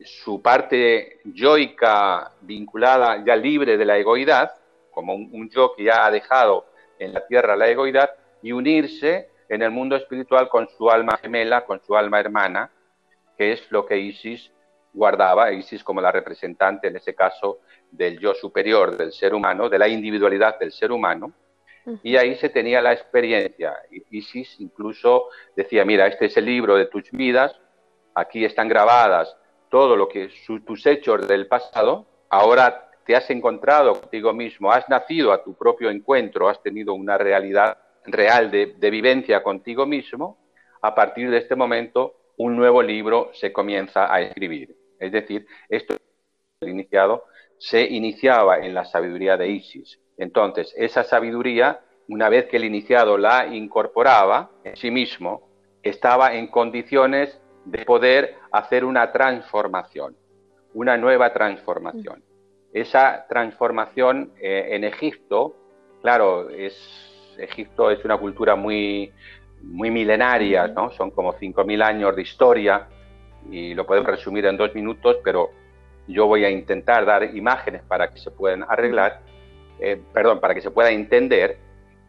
[0.00, 4.52] su parte yoica vinculada, ya libre de la egoidad,
[4.90, 6.66] como un, yo que ya ha dejado
[6.98, 8.10] en la tierra la egoidad,
[8.42, 12.70] y unirse en el mundo espiritual con su alma gemela, con su alma hermana,
[13.36, 14.50] que es lo que Isis
[14.92, 19.78] guardaba, Isis como la representante en ese caso del yo superior del ser humano, de
[19.78, 21.32] la individualidad del ser humano,
[22.02, 23.74] y ahí se tenía la experiencia.
[24.10, 27.58] Isis incluso decía, mira, este es el libro de tus vidas,
[28.14, 29.36] aquí están grabadas
[29.72, 30.28] todo lo que
[30.66, 35.88] tus hechos del pasado, ahora te has encontrado contigo mismo, has nacido a tu propio
[35.88, 40.36] encuentro, has tenido una realidad real de, vivencia contigo mismo,
[40.82, 44.76] a partir de este momento un nuevo libro se comienza a escribir.
[45.00, 45.96] Es decir, esto
[46.60, 47.24] iniciado
[47.56, 49.98] se iniciaba en la sabiduría de Isis.
[50.18, 55.48] Entonces, esa sabiduría, una vez que el iniciado la incorporaba en sí mismo,
[55.82, 60.16] estaba en condiciones de poder hacer una transformación,
[60.74, 62.22] una nueva transformación.
[62.72, 65.54] Esa transformación eh, en Egipto,
[66.00, 69.12] claro, es, Egipto es una cultura muy,
[69.62, 70.90] muy milenaria, ¿no?
[70.90, 72.88] son como 5.000 años de historia
[73.50, 75.50] y lo podemos resumir en dos minutos, pero
[76.08, 79.20] yo voy a intentar dar imágenes para que se puedan arreglar,
[79.80, 81.58] eh, perdón, para que se pueda entender.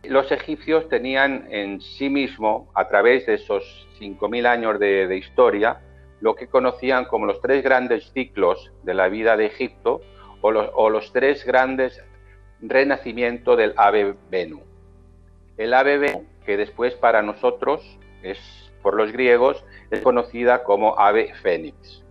[0.03, 5.79] Los egipcios tenían en sí mismo, a través de esos 5.000 años de, historia,
[6.19, 10.01] lo que conocían como los tres grandes ciclos de la vida de Egipto
[10.41, 12.03] o los, tres grandes
[12.61, 14.61] renacimientos del ave Venu.
[15.57, 17.81] El ave Venu, que después para nosotros
[18.21, 18.39] es
[18.81, 22.03] por los griegos, es conocida como ave fénix.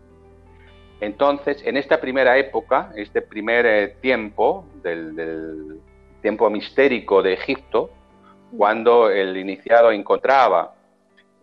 [1.00, 5.80] Entonces, en esta primera época, este primer eh, tiempo del
[6.22, 7.90] tiempo mistérico de Egipto,
[8.56, 10.74] cuando el iniciado encontraba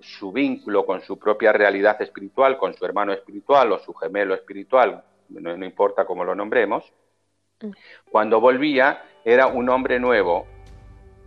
[0.01, 5.03] su vínculo con su propia realidad espiritual, con su hermano espiritual o su gemelo espiritual,
[5.29, 6.91] no, importa cómo lo nombremos,
[8.09, 10.47] cuando volvía era un hombre nuevo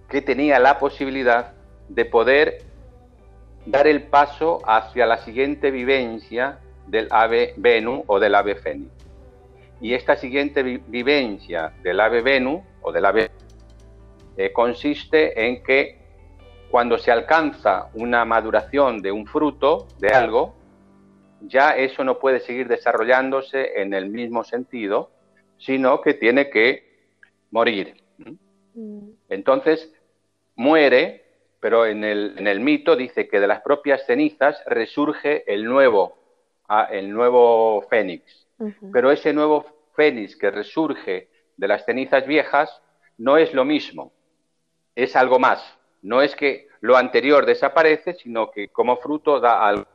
[0.08, 1.52] que tenía la posibilidad
[1.88, 2.62] de poder
[3.66, 8.90] dar el paso hacia la siguiente vivencia del ave Venu o del ave Fénix.
[9.80, 13.30] Y esta siguiente vivencia del ave Venu o del ave
[14.36, 16.01] eh, consiste en que
[16.72, 20.54] cuando se alcanza una maduración de un fruto, de algo,
[21.42, 25.10] ya eso no puede seguir desarrollándose en el mismo sentido,
[25.58, 27.10] sino que tiene que
[27.50, 28.02] morir.
[28.72, 29.10] Mm.
[29.28, 29.92] Entonces,
[30.56, 31.26] muere,
[31.60, 36.16] pero en el, mito dice que de las propias cenizas resurge el nuevo,
[36.68, 38.48] ah, el nuevo fénix.
[38.90, 42.80] Pero ese nuevo fénix que resurge de las cenizas viejas,
[43.18, 44.10] no es lo mismo,
[44.94, 45.81] es algo más.
[46.02, 49.86] No es que lo anterior desaparece, sino que como fruto da algo.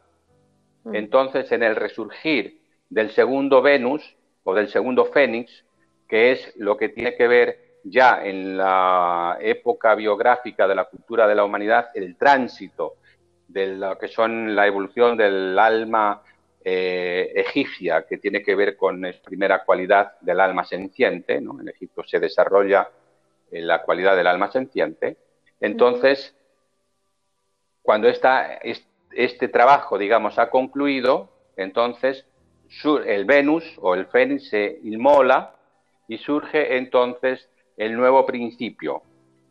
[0.83, 0.95] Mm.
[0.95, 5.65] Entonces, en el resurgir del segundo Venus o del segundo Fénix,
[6.07, 11.27] que es lo que tiene que ver ya en la época biográfica de la cultura
[11.27, 12.95] de la humanidad, el tránsito
[13.47, 16.21] de lo que son la evolución del alma
[16.63, 22.03] eh, egipcia, que tiene que ver con la primera cualidad del alma senciente, en Egipto
[22.03, 22.89] se desarrolla
[23.49, 25.15] eh, la cualidad del alma senciente,
[25.59, 26.35] entonces,
[27.81, 32.25] cuando este trabajo, digamos, ha concluido, entonces
[33.05, 35.55] el Venus o el Fénix se inmola
[36.07, 39.03] y surge entonces el nuevo principio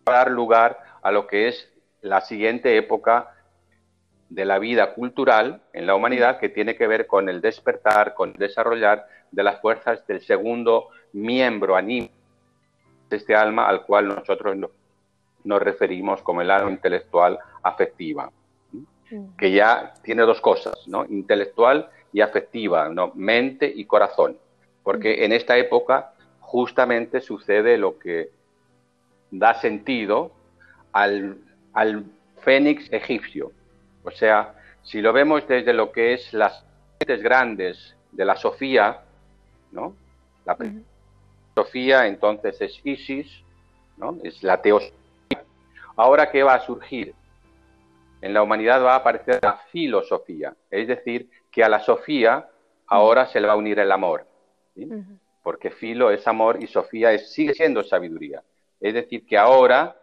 [0.05, 3.33] para dar lugar a lo que es la siguiente época
[4.29, 8.31] de la vida cultural en la humanidad que tiene que ver con el despertar, con
[8.31, 12.15] el desarrollar de las fuerzas del segundo miembro anímico
[13.09, 14.71] de este alma al cual nosotros nos
[15.59, 18.31] referimos como el alma intelectual afectiva,
[19.39, 21.05] que ya tiene dos cosas, ¿no?
[21.07, 23.13] intelectual y afectiva, ¿no?
[23.15, 24.37] mente y corazón,
[24.83, 28.31] porque en esta época justamente sucede lo que
[29.31, 30.33] da sentido
[30.93, 31.39] al,
[31.73, 32.05] al
[32.41, 33.53] fénix egipcio.
[34.05, 36.65] O sea, si lo vemos desde lo que es las
[37.07, 39.01] grandes de la Sofía,
[39.73, 39.95] ¿no?
[40.45, 40.57] La
[41.55, 43.43] Sofía entonces es Isis,
[43.97, 44.19] ¿no?
[44.23, 45.06] Es la teosofía.
[45.97, 47.15] Ahora, ¿qué va a surgir?
[48.21, 52.49] En la humanidad va a aparecer la filosofía, es decir, que a la Sofía
[52.87, 54.27] ahora se le va a unir el amor.
[54.75, 54.89] ¿sí?
[55.47, 58.43] porque filo es amor y Sofía es, sigue siendo sabiduría.
[58.81, 59.97] Es decir, que ahora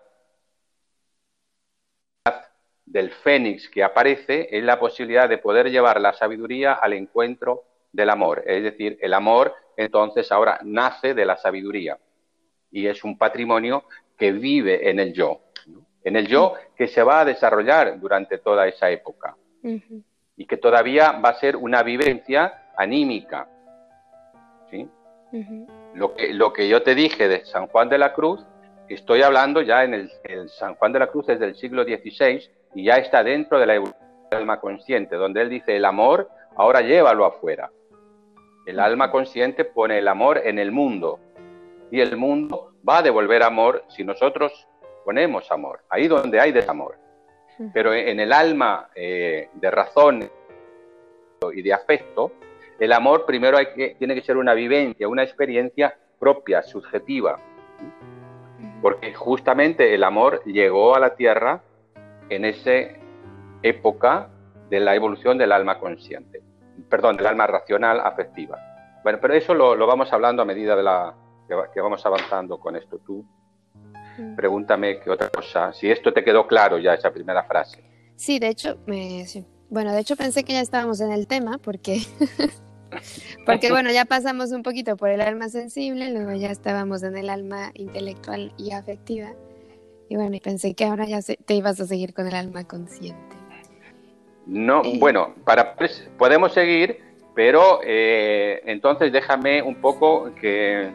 [2.85, 8.09] del fénix que aparece es la posibilidad de poder llevar la sabiduría al encuentro del
[8.09, 8.41] amor.
[8.45, 11.99] Es decir, el amor entonces ahora nace de la sabiduría
[12.71, 13.83] y es un patrimonio
[14.17, 15.41] que vive en el yo,
[16.03, 19.35] en el yo que se va a desarrollar durante toda esa época
[20.35, 23.47] y que todavía va a ser una vivencia anímica.
[24.69, 24.89] ¿sí?
[25.93, 28.45] lo, que, lo que yo te dije de San Juan de la Cruz,
[28.89, 32.41] estoy hablando ya en el, San Juan de la Cruz desde el siglo XVI
[32.75, 36.29] y ya está dentro de la evolución del alma consciente, donde él dice el amor,
[36.55, 37.71] ahora llévalo afuera.
[38.65, 41.19] El alma consciente pone el amor en el mundo
[41.91, 44.67] y el mundo va a devolver amor si nosotros
[45.03, 46.97] ponemos amor, ahí donde hay desamor.
[47.71, 50.27] Pero en el alma eh, de razón
[51.53, 52.31] y de afecto,
[52.79, 57.37] el amor primero hay que, tiene que ser una vivencia, una experiencia propia, subjetiva.
[58.81, 61.61] Porque justamente el amor llegó a la Tierra
[62.29, 62.71] en esa
[63.61, 64.29] época
[64.69, 66.41] de la evolución del alma consciente,
[66.89, 68.57] perdón, del alma racional afectiva.
[69.03, 71.13] Bueno, pero eso lo, vamos hablando a medida de la,
[71.73, 72.99] que, vamos avanzando con esto.
[72.99, 73.25] Tú
[74.35, 77.83] pregúntame qué otra cosa, si esto te quedó claro ya, esa primera frase.
[78.15, 78.77] Sí, de hecho,
[79.69, 82.01] bueno, de hecho pensé que ya estábamos en el tema porque
[83.45, 87.29] Porque bueno, ya pasamos un poquito por el alma sensible, luego ya estábamos en el
[87.29, 89.33] alma intelectual y afectiva.
[90.09, 93.35] Y bueno, y pensé que ahora ya te ibas a seguir con el alma consciente.
[94.45, 96.99] No, eh, bueno, para pues, podemos seguir,
[97.33, 100.91] pero eh, entonces déjame un poco que,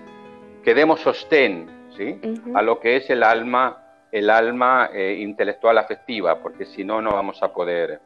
[0.62, 1.66] que demos sostén
[1.98, 2.18] ¿sí?
[2.54, 7.10] a lo que es el alma, el alma eh, intelectual afectiva, porque si no, no
[7.10, 8.00] vamos a poder.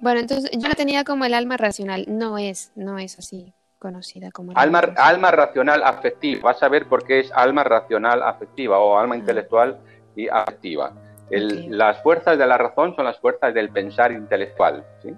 [0.00, 2.04] Bueno, entonces yo la tenía como el alma racional.
[2.08, 6.40] No es, no es así conocida como alma, alma racional afectiva.
[6.42, 9.78] Vas a ver por qué es alma racional afectiva o alma intelectual
[10.14, 10.92] y afectiva.
[11.30, 14.84] Las fuerzas de la razón son las fuerzas del pensar intelectual.
[15.02, 15.14] ¿sí?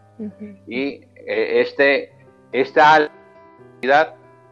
[0.67, 2.13] Y eh, este,
[2.53, 3.15] esta alma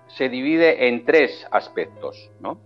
[0.08, 2.30] se divide en tres aspectos.
[2.40, 2.60] ¿no?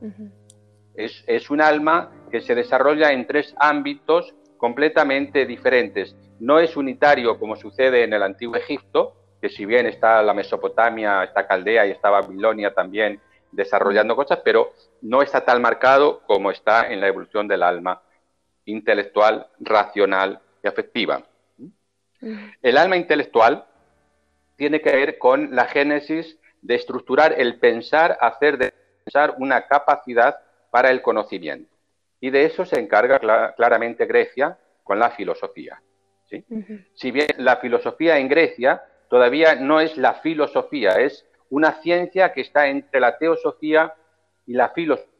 [0.94, 7.56] Es, un alma que se desarrolla en tres ámbitos completamente diferentes no es unitario como
[7.56, 12.10] sucede en el antiguo Egipto, que si bien está la Mesopotamia, está Caldea y está
[12.10, 13.20] Babilonia también
[13.52, 14.72] desarrollando cosas, pero
[15.02, 18.02] no está tan marcado como está en la evolución del alma
[18.64, 21.22] intelectual, racional y afectiva.
[22.62, 23.66] El alma intelectual
[24.56, 30.38] tiene que ver con la génesis de estructurar el pensar, hacer de pensar una capacidad
[30.70, 31.74] para el conocimiento.
[32.20, 33.18] Y de eso se encarga
[33.56, 35.80] claramente Grecia con la filosofía.
[36.94, 42.42] Si bien la filosofía en Grecia todavía no es la filosofía, es una ciencia que
[42.42, 43.92] está entre la teosofía
[44.46, 45.10] y la filosofía,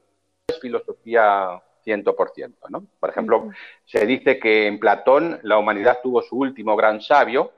[0.46, 2.54] es filosofía 100%.
[2.68, 2.86] ¿no?
[3.00, 3.50] Por ejemplo,
[3.84, 7.52] se dice que en Platón la humanidad tuvo su último gran sabio,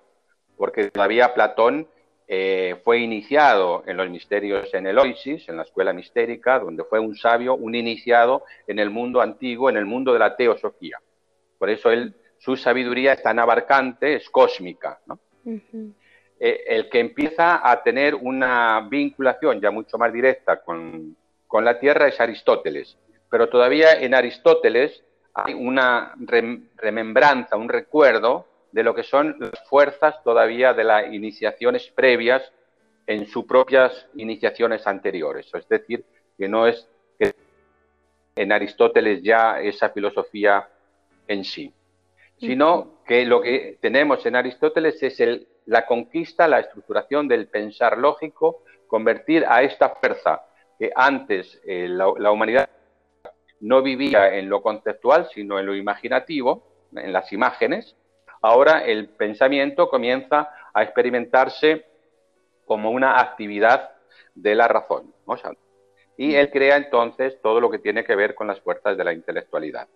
[0.57, 1.89] porque todavía Platón
[2.35, 7.15] eh, fue iniciado en los misterios en Eloisis, en la escuela mistérica, donde fue un
[7.15, 10.99] sabio, un iniciado en el mundo antiguo, en el mundo de la teosofía.
[11.59, 14.99] Por eso él, su sabiduría es tan abarcante, es cósmica.
[16.41, 21.15] Eh, el que empieza a tener una vinculación ya mucho más directa con,
[21.53, 22.97] la Tierra es Aristóteles.
[23.29, 25.05] Pero todavía en Aristóteles
[25.35, 26.15] hay una
[26.79, 32.53] remembranza, un recuerdo de lo que son las fuerzas todavía de las iniciaciones previas
[33.07, 35.51] en sus propias iniciaciones anteriores.
[35.55, 36.05] Es decir,
[36.39, 37.35] que no es que
[38.35, 40.69] en Aristóteles ya esa filosofía
[41.29, 41.73] en sí,
[42.39, 47.99] sino que lo que tenemos en Aristóteles es el, la conquista, la estructuración del pensar
[47.99, 50.43] lógico, convertir a esta fuerza
[50.79, 52.69] que antes eh, la humanidad
[53.61, 56.65] no vivía en lo conceptual, sino en lo imaginativo,
[56.97, 57.97] en las imágenes,
[58.43, 61.87] ahora el pensamiento comienza a experimentarse
[62.67, 63.91] como una actividad
[64.35, 65.15] de la razón.
[66.17, 69.13] y él crea entonces todo lo que tiene que ver con las fuerzas de la
[69.13, 69.89] intelectualidad.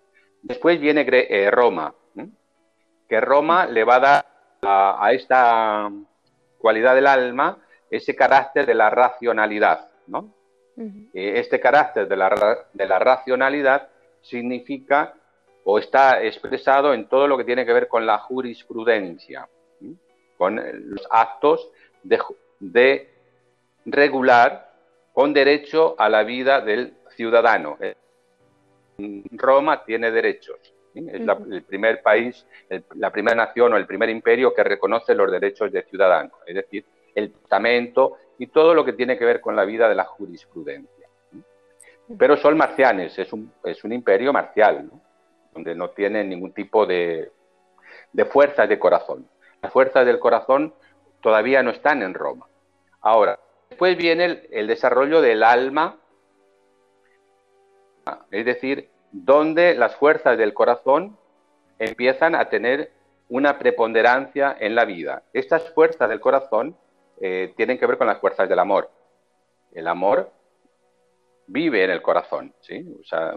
[0.42, 1.94] Después viene eh, Roma,
[3.08, 4.26] que Roma le va a dar
[4.62, 5.90] a, esta
[6.58, 7.58] cualidad del alma
[7.90, 9.88] ese carácter de la racionalidad.
[10.78, 13.88] Eh, este carácter de la, de la racionalidad
[14.20, 15.14] significa
[15.68, 19.48] o está expresado en todo lo que tiene que ver con la jurisprudencia,
[20.38, 20.60] con
[20.90, 21.72] los actos
[22.04, 23.10] de,
[23.84, 24.70] regular
[25.12, 27.78] con derecho a la vida del ciudadano.
[29.32, 30.60] Roma tiene derechos.
[30.94, 32.46] Es el primer país,
[32.94, 36.84] la primera nación o el primer imperio que reconoce los derechos de ciudadano, es decir,
[37.12, 41.08] el testamento y todo lo que tiene que ver con la vida de la jurisprudencia.
[42.16, 44.86] Pero son marcianes, es un, es un imperio marcial.
[44.86, 45.05] ¿no?
[45.56, 47.32] Donde no tienen ningún tipo de,
[48.12, 49.26] de fuerzas de corazón.
[49.62, 50.74] Las fuerzas del corazón
[51.22, 52.46] todavía no están en Roma.
[53.00, 53.40] Ahora,
[53.70, 55.98] después viene el, desarrollo del alma,
[58.30, 61.16] es decir, donde las fuerzas del corazón
[61.78, 62.92] empiezan a tener
[63.30, 65.22] una preponderancia en la vida.
[65.32, 66.76] Estas fuerzas del corazón
[67.20, 68.90] eh, tienen que ver con las fuerzas del amor.
[69.72, 70.30] El amor
[71.46, 72.86] vive en el corazón, ¿sí?
[73.00, 73.36] O sea,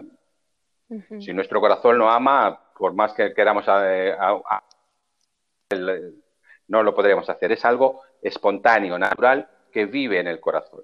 [1.20, 4.16] si nuestro corazón no ama, por más que queramos, eh,
[6.68, 7.52] no lo podremos hacer.
[7.52, 10.82] Es algo espontáneo, natural, que vive en el corazón.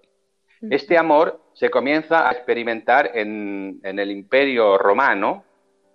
[0.71, 5.45] Este amor se comienza a experimentar en, el imperio romano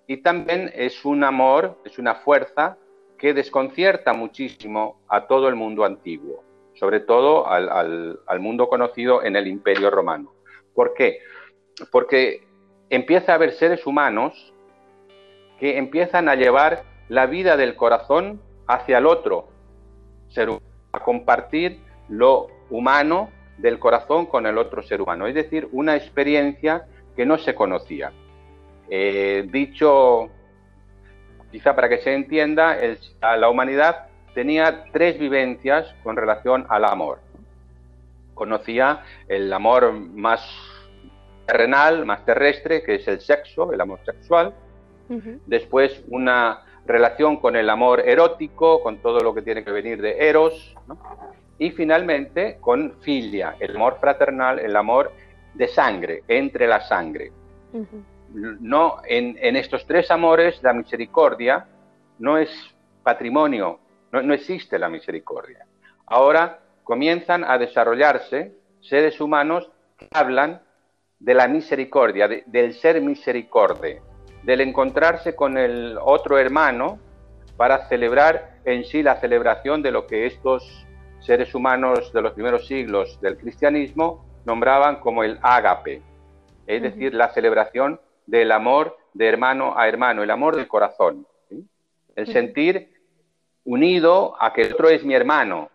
[0.08, 2.78] y también es un amor, es una fuerza
[3.18, 6.44] que desconcierta muchísimo a todo el mundo antiguo,
[6.76, 10.34] sobre todo al, al mundo conocido en el imperio romano.
[10.74, 11.20] ¿Por qué?
[11.92, 12.51] Porque
[12.92, 14.54] empieza a haber seres humanos
[15.60, 19.48] que empiezan a llevar la vida del corazón hacia el otro
[20.30, 21.80] ser humano, a compartir
[22.10, 26.86] lo humano del corazón con el otro ser humano, es decir, una experiencia
[27.16, 28.12] que no se conocía.
[28.90, 30.30] Eh, dicho,
[31.52, 32.78] quizá para que se entienda,
[33.22, 37.20] la humanidad tenía tres vivencias con relación al amor.
[38.34, 40.42] Conocía el amor más
[41.52, 44.54] terrenal, más terrestre, que es el sexo, el amor sexual.
[45.46, 50.30] Después una relación con el amor erótico, con todo lo que tiene que venir de
[50.30, 50.74] eros.
[51.60, 55.12] Y finalmente con filia, el amor fraternal, el amor
[55.54, 57.34] de sangre, entre la sangre.
[58.34, 61.68] No, en, en, estos tres amores la misericordia
[62.20, 62.50] no es
[63.04, 63.80] patrimonio,
[64.14, 65.66] no, no existe la misericordia.
[66.06, 70.62] Ahora comienzan a desarrollarse seres humanos que hablan
[71.22, 74.02] de la misericordia, del ser misericorde,
[74.44, 77.00] del encontrarse con el otro hermano
[77.58, 80.88] para celebrar en sí la celebración de lo que estos
[81.20, 86.02] seres humanos de los primeros siglos del cristianismo nombraban como el ágape,
[86.66, 91.28] es decir, la celebración del amor de hermano a hermano, el amor del corazón,
[92.16, 92.94] el sentir
[93.64, 95.70] unido a que el otro es mi hermano,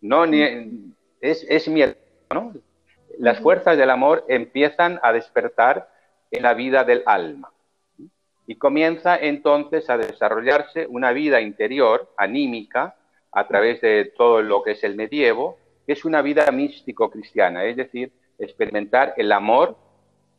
[0.00, 2.54] no es, es mi hermano,
[3.18, 5.88] las fuerzas del amor empiezan a despertar
[6.30, 7.52] en la vida del alma.
[8.46, 12.96] Y comienza entonces a desarrollarse una vida interior, anímica,
[13.32, 17.76] a través de todo lo que es el medievo, que es una vida místico-cristiana, es
[17.76, 19.76] decir, experimentar el amor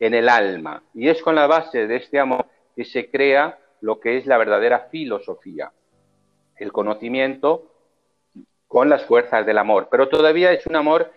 [0.00, 0.82] en el alma.
[0.94, 4.38] Y es con la base de este amor que se crea lo que es la
[4.38, 5.72] verdadera filosofía,
[6.56, 7.72] el conocimiento
[8.68, 9.88] con las fuerzas del amor.
[9.90, 11.12] Pero todavía es un amor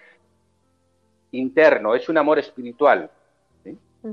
[1.32, 3.09] interno, es un amor espiritual.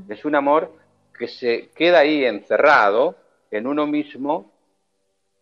[0.08, 0.72] Es un amor
[1.16, 3.16] que se queda ahí encerrado
[3.50, 4.52] en uno mismo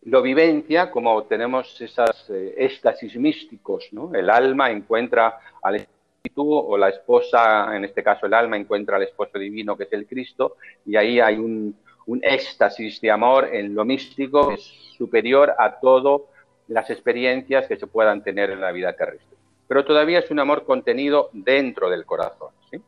[0.04, 4.14] lo vivencia como tenemos esas eh, éxtasis místicos, ¿no?
[4.14, 9.02] El alma encuentra al espíritu o la esposa, en este caso el alma encuentra al
[9.02, 11.74] esposo divino que es el Cristo y ahí hay un,
[12.06, 14.64] un éxtasis de amor en lo místico que es
[14.98, 16.20] superior a todas
[16.68, 19.33] las experiencias que se puedan tener en la vida terrestre.
[19.66, 22.50] Pero todavía es un amor contenido dentro del corazón.
[22.70, 22.80] ¿sí?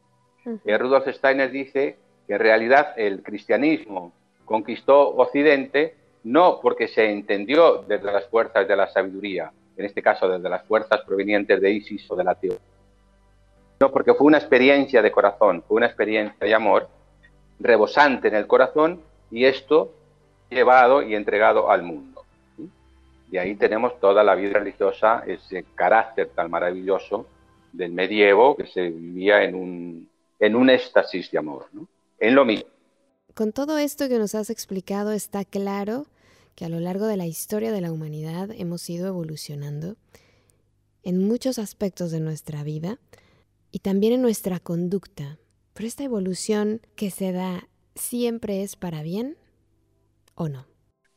[0.64, 4.12] Eh, Rudolf Steiner dice que en realidad el cristianismo
[4.45, 10.29] conquistó Occidente no porque se entendió desde las fuerzas de la sabiduría, en este caso
[10.29, 12.66] desde las fuerzas provenientes de Isis o de la teología,
[13.79, 16.89] sino porque fue una experiencia de corazón, fue una experiencia de amor
[17.61, 19.93] rebosante en el corazón y esto
[20.51, 22.16] llevado y entregado al mundo.
[23.31, 27.27] Y ahí tenemos toda la vida religiosa, ese carácter tan maravilloso
[27.72, 30.09] del medievo que se vivía en un,
[30.39, 31.66] en un éxtasis de amor,
[32.18, 32.70] en lo mismo.
[33.35, 36.07] Con todo esto que nos has explicado está claro
[36.55, 39.97] que a lo largo de la historia de la humanidad hemos ido evolucionando
[41.03, 42.99] en muchos aspectos de nuestra vida
[43.70, 45.39] y también en nuestra conducta.
[45.74, 49.37] Pero esta evolución que se da siempre es para bien
[50.35, 50.66] o no?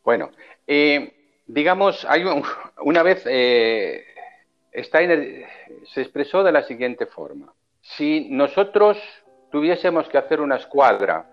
[0.04, 0.32] Bueno,
[0.68, 1.19] eh,
[1.50, 2.24] digamos, hay
[2.82, 4.06] una vez eh,
[4.76, 5.46] Steiner
[5.94, 7.52] se expresó de la siguiente forma.
[7.82, 8.98] Si nosotros
[9.52, 11.26] tuviésemos que hacer una escuadra,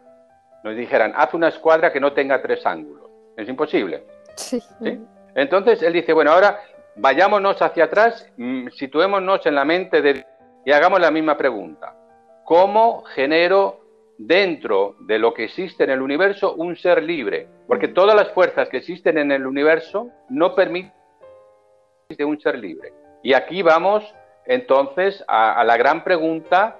[0.64, 3.10] nos dijeran, haz una escuadra que no tenga tres ángulos.
[3.36, 4.04] Es imposible.
[4.36, 4.62] Sí.
[5.34, 6.60] Entonces él dice, bueno, ahora
[6.96, 10.24] vayámonos hacia atrás, mm, situémonos en la mente de...
[10.64, 11.94] y hagamos la misma pregunta.
[12.44, 13.85] ¿Cómo genero
[14.18, 18.68] dentro de lo que existe en el universo un ser libre, porque todas las fuerzas
[18.68, 20.92] que existen en el universo no permiten
[22.24, 22.92] un ser libre.
[23.22, 24.04] Y aquí vamos
[24.46, 26.78] entonces a, la gran pregunta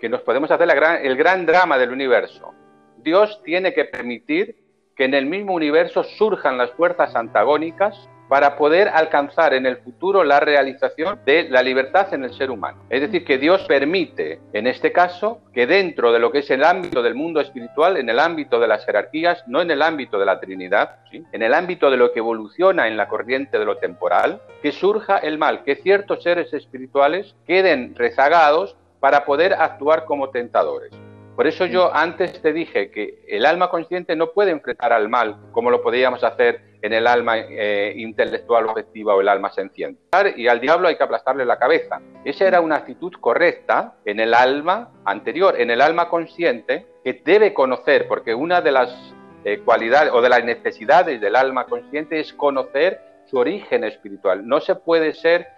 [0.00, 0.68] que nos podemos hacer,
[1.02, 2.52] el gran drama del universo.
[2.98, 4.56] Dios tiene que permitir
[4.96, 10.24] que en el mismo universo surjan las fuerzas antagónicas para poder alcanzar en el futuro
[10.24, 12.78] la realización de la libertad en el ser humano.
[12.88, 16.64] Es decir, que Dios permite, en este caso, que dentro de lo que es el
[16.64, 20.24] ámbito del mundo espiritual, en el ámbito de las jerarquías, no en el ámbito de
[20.24, 24.40] la Trinidad, en el ámbito de lo que evoluciona en la corriente de lo temporal,
[24.62, 30.90] que surja el mal, que ciertos seres espirituales queden rezagados para poder actuar como tentadores.
[31.36, 35.36] Por eso yo antes te dije que el alma consciente no puede enfrentar al mal
[35.52, 40.00] como lo podríamos hacer en el alma eh, intelectual objetiva o el alma senciente.
[40.36, 42.00] Y al diablo hay que aplastarle la cabeza.
[42.24, 47.54] Esa era una actitud correcta en el alma anterior, en el alma consciente, que debe
[47.54, 49.14] conocer, porque una de las
[49.44, 54.46] eh, cualidades o de las necesidades del alma consciente es conocer su origen espiritual.
[54.46, 55.48] No se puede ser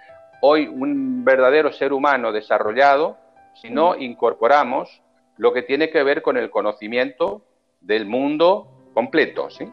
[0.41, 3.17] hoy un verdadero ser humano desarrollado
[3.55, 5.03] si no incorporamos
[5.37, 7.43] lo que tiene que ver con el conocimiento
[7.81, 9.51] del mundo completo.
[9.51, 9.71] ¿sí?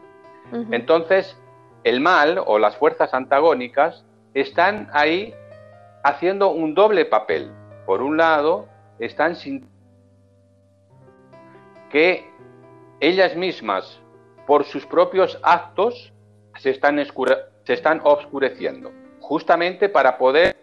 [0.70, 1.36] Entonces,
[1.84, 4.04] el mal o las fuerzas antagónicas
[4.34, 5.34] están ahí
[6.04, 7.50] haciendo un doble papel.
[7.86, 9.68] Por un lado, están sin
[11.90, 12.26] que
[13.00, 14.00] ellas mismas,
[14.46, 16.12] por sus propios actos,
[16.58, 16.98] se están,
[17.64, 20.56] se están obscureciendo, justamente para poder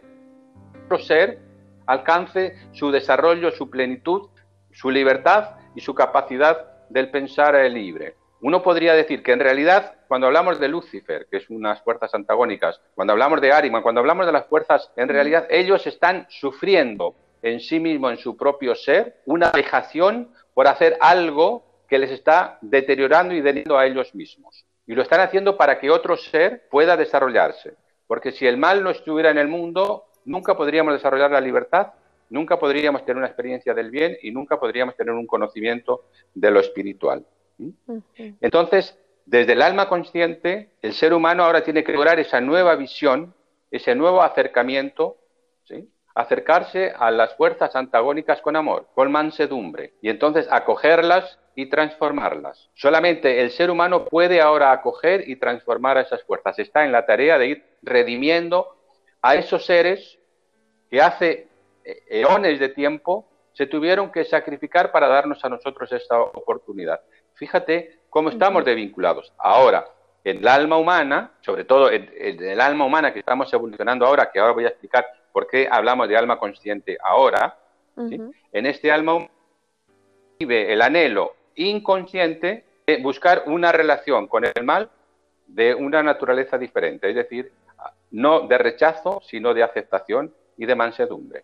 [1.00, 1.40] ser
[1.86, 4.30] alcance su desarrollo, su plenitud
[4.72, 8.16] su libertad y su capacidad del pensar libre.
[8.42, 12.80] Uno podría decir que en realidad, cuando hablamos de Lucifer, que es unas fuerzas antagónicas,
[12.96, 17.60] cuando hablamos de Ariman, cuando hablamos de las fuerzas, en realidad ellos están sufriendo en
[17.60, 23.34] sí mismo, en su propio ser, una vejación por hacer algo que les está deteriorando
[23.34, 24.66] y deniendo a ellos mismos.
[24.88, 27.76] Y lo están haciendo para que otro ser pueda desarrollarse.
[28.08, 31.94] Porque si el mal no estuviera en el mundo, nunca podríamos desarrollar la libertad
[32.30, 36.60] nunca podríamos tener una experiencia del bien y nunca podríamos tener un conocimiento de lo
[36.60, 37.26] espiritual.
[38.42, 43.34] Entonces, desde el alma consciente, el ser humano ahora tiene que lograr esa nueva visión,
[43.70, 45.18] ese nuevo acercamiento,
[46.16, 52.70] acercarse a las fuerzas antagónicas con amor, con mansedumbre, y entonces acogerlas y transformarlas.
[52.74, 56.58] Solamente el ser humano puede ahora acoger y transformar a esas fuerzas.
[56.58, 58.78] Está en la tarea de ir redimiendo
[59.22, 60.18] a esos seres
[60.90, 61.49] que hace
[62.08, 67.02] eones de tiempo se tuvieron que sacrificar para darnos a nosotros esta oportunidad.
[67.34, 69.34] Fíjate cómo estamos desvinculados.
[69.38, 69.86] Ahora,
[70.24, 74.40] en el alma humana, sobre todo en, el alma humana que estamos evolucionando ahora, que
[74.40, 77.58] ahora voy a explicar por qué hablamos de alma consciente ahora,
[77.98, 79.28] en este alma
[80.40, 84.90] vive el anhelo inconsciente de buscar una relación con el mal
[85.48, 87.52] de una naturaleza diferente, es decir,
[88.12, 91.44] no de rechazo, sino de aceptación y de mansedumbre.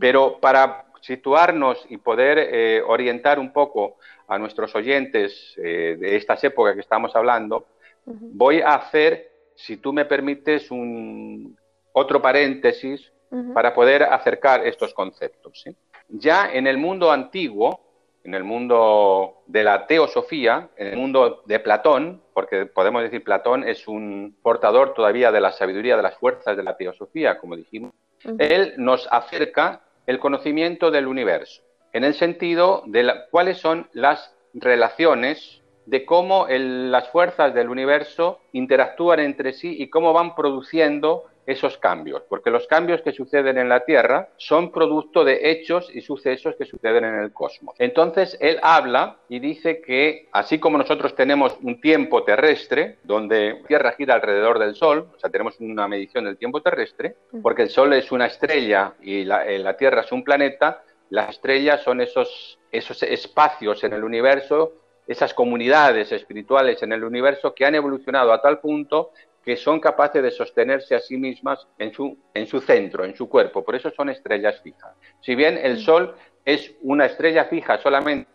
[0.00, 6.42] Pero para situarnos y poder eh, orientar un poco a nuestros oyentes eh, de estas
[6.44, 7.66] épocas que estamos hablando,
[8.06, 11.56] Voy a hacer, si tú me permites, un
[11.92, 13.12] otro paréntesis
[13.52, 15.64] para poder acercar estos conceptos.
[16.08, 17.80] Ya en el mundo antiguo,
[18.22, 23.64] en el mundo de la teosofía, en el mundo de Platón, porque podemos decir Platón
[23.64, 27.92] es un portador todavía de la sabiduría de las fuerzas de la teosofía, como dijimos,
[28.38, 31.62] él nos acerca el conocimiento del universo,
[31.92, 39.20] en el sentido de cuáles son las relaciones de cómo las fuerzas del universo interactúan
[39.20, 43.84] entre sí y cómo van produciendo esos cambios, porque los cambios que suceden en la
[43.84, 47.76] Tierra son producto de hechos y sucesos que suceden en el cosmos.
[47.78, 53.68] Entonces, él habla y dice que así como nosotros tenemos un tiempo terrestre, donde la
[53.68, 57.70] Tierra gira alrededor del Sol, o sea, tenemos una medición del tiempo terrestre, porque el
[57.70, 62.00] Sol es una estrella y la, eh, la Tierra es un planeta, las estrellas son
[62.00, 64.72] esos, esos espacios en el universo
[65.06, 69.12] esas comunidades espirituales en el universo que han evolucionado a tal punto
[69.46, 73.28] que son capaces de sostenerse a sí mismas en su, en su centro, en su
[73.28, 73.64] cuerpo.
[73.64, 74.92] Por eso son estrellas fijas.
[75.20, 78.28] Si bien el Sol es una estrella fija solamente,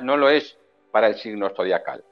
[0.00, 0.56] no lo es
[0.90, 2.02] para el signo zodiacal.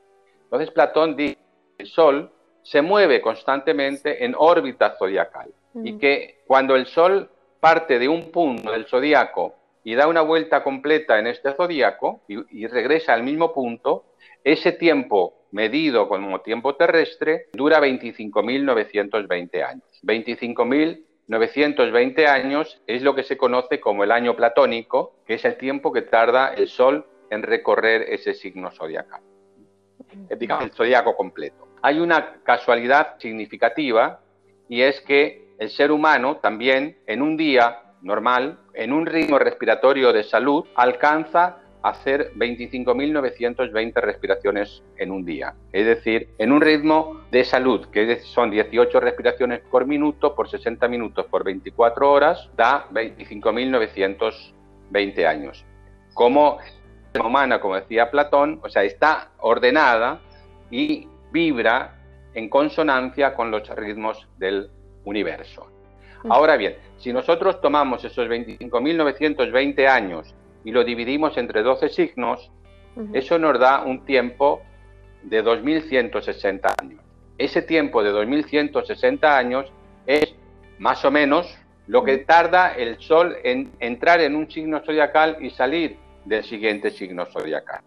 [0.44, 1.38] Entonces Platón dice
[1.78, 2.30] que el Sol
[2.62, 5.50] se mueve constantemente en órbita zodiacal
[5.82, 9.54] y que cuando el Sol parte de un punto del zodiaco
[9.84, 14.04] y da una vuelta completa en este zodiaco y regresa al mismo punto,
[14.44, 19.84] ese tiempo medido como tiempo terrestre, dura 25.920 años.
[20.02, 25.92] 25.920 años es lo que se conoce como el año platónico, que es el tiempo
[25.92, 29.20] que tarda el Sol en recorrer ese signo zodiacal.
[30.38, 31.68] Digamos, el zodiaco completo.
[31.82, 34.20] Hay una casualidad significativa
[34.68, 40.12] y es que el ser humano también en un día normal, en un ritmo respiratorio
[40.12, 45.54] de salud, alcanza hacer 25.920 respiraciones en un día.
[45.72, 50.88] Es decir, en un ritmo de salud, que son 18 respiraciones por minuto, por 60
[50.88, 55.64] minutos, por 24 horas, da 25.920 años.
[56.14, 56.58] Como
[57.14, 60.20] la humana, como decía Platón, o sea, está ordenada
[60.70, 61.98] y vibra
[62.34, 64.70] en consonancia con los ritmos del
[65.04, 65.66] universo.
[66.28, 70.34] Ahora bien, si nosotros tomamos esos 25.920 años
[70.64, 72.50] y lo dividimos entre 12 signos,
[73.12, 74.62] eso nos da un tiempo
[75.22, 77.00] de 2160 años.
[77.38, 79.72] Ese tiempo de 2160 años
[80.06, 80.34] es
[80.78, 85.50] más o menos lo que tarda el Sol en entrar en un signo zodiacal y
[85.50, 87.80] salir del siguiente signo zodiacal.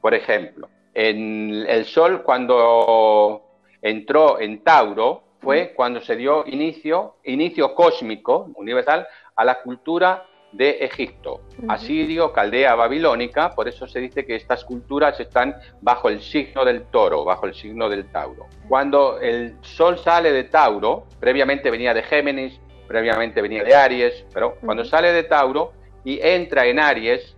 [0.00, 3.42] Por ejemplo, en el Sol cuando
[3.82, 9.06] entró en Tauro fue cuando se dio inicio, inicio cósmico, universal,
[9.36, 15.18] a la cultura de Egipto, asirio, caldea, babilónica, por eso se dice que estas culturas
[15.20, 18.46] están bajo el signo del toro, bajo el signo del Tauro.
[18.68, 24.56] Cuando el sol sale de Tauro, previamente venía de Géminis, previamente venía de Aries, pero
[24.56, 25.72] cuando sale de Tauro
[26.04, 27.36] y entra en Aries,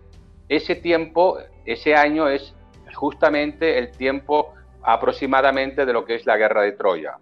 [0.49, 2.55] ese tiempo, ese año es
[2.95, 7.19] justamente el tiempo aproximadamente de lo que es la guerra de Troya,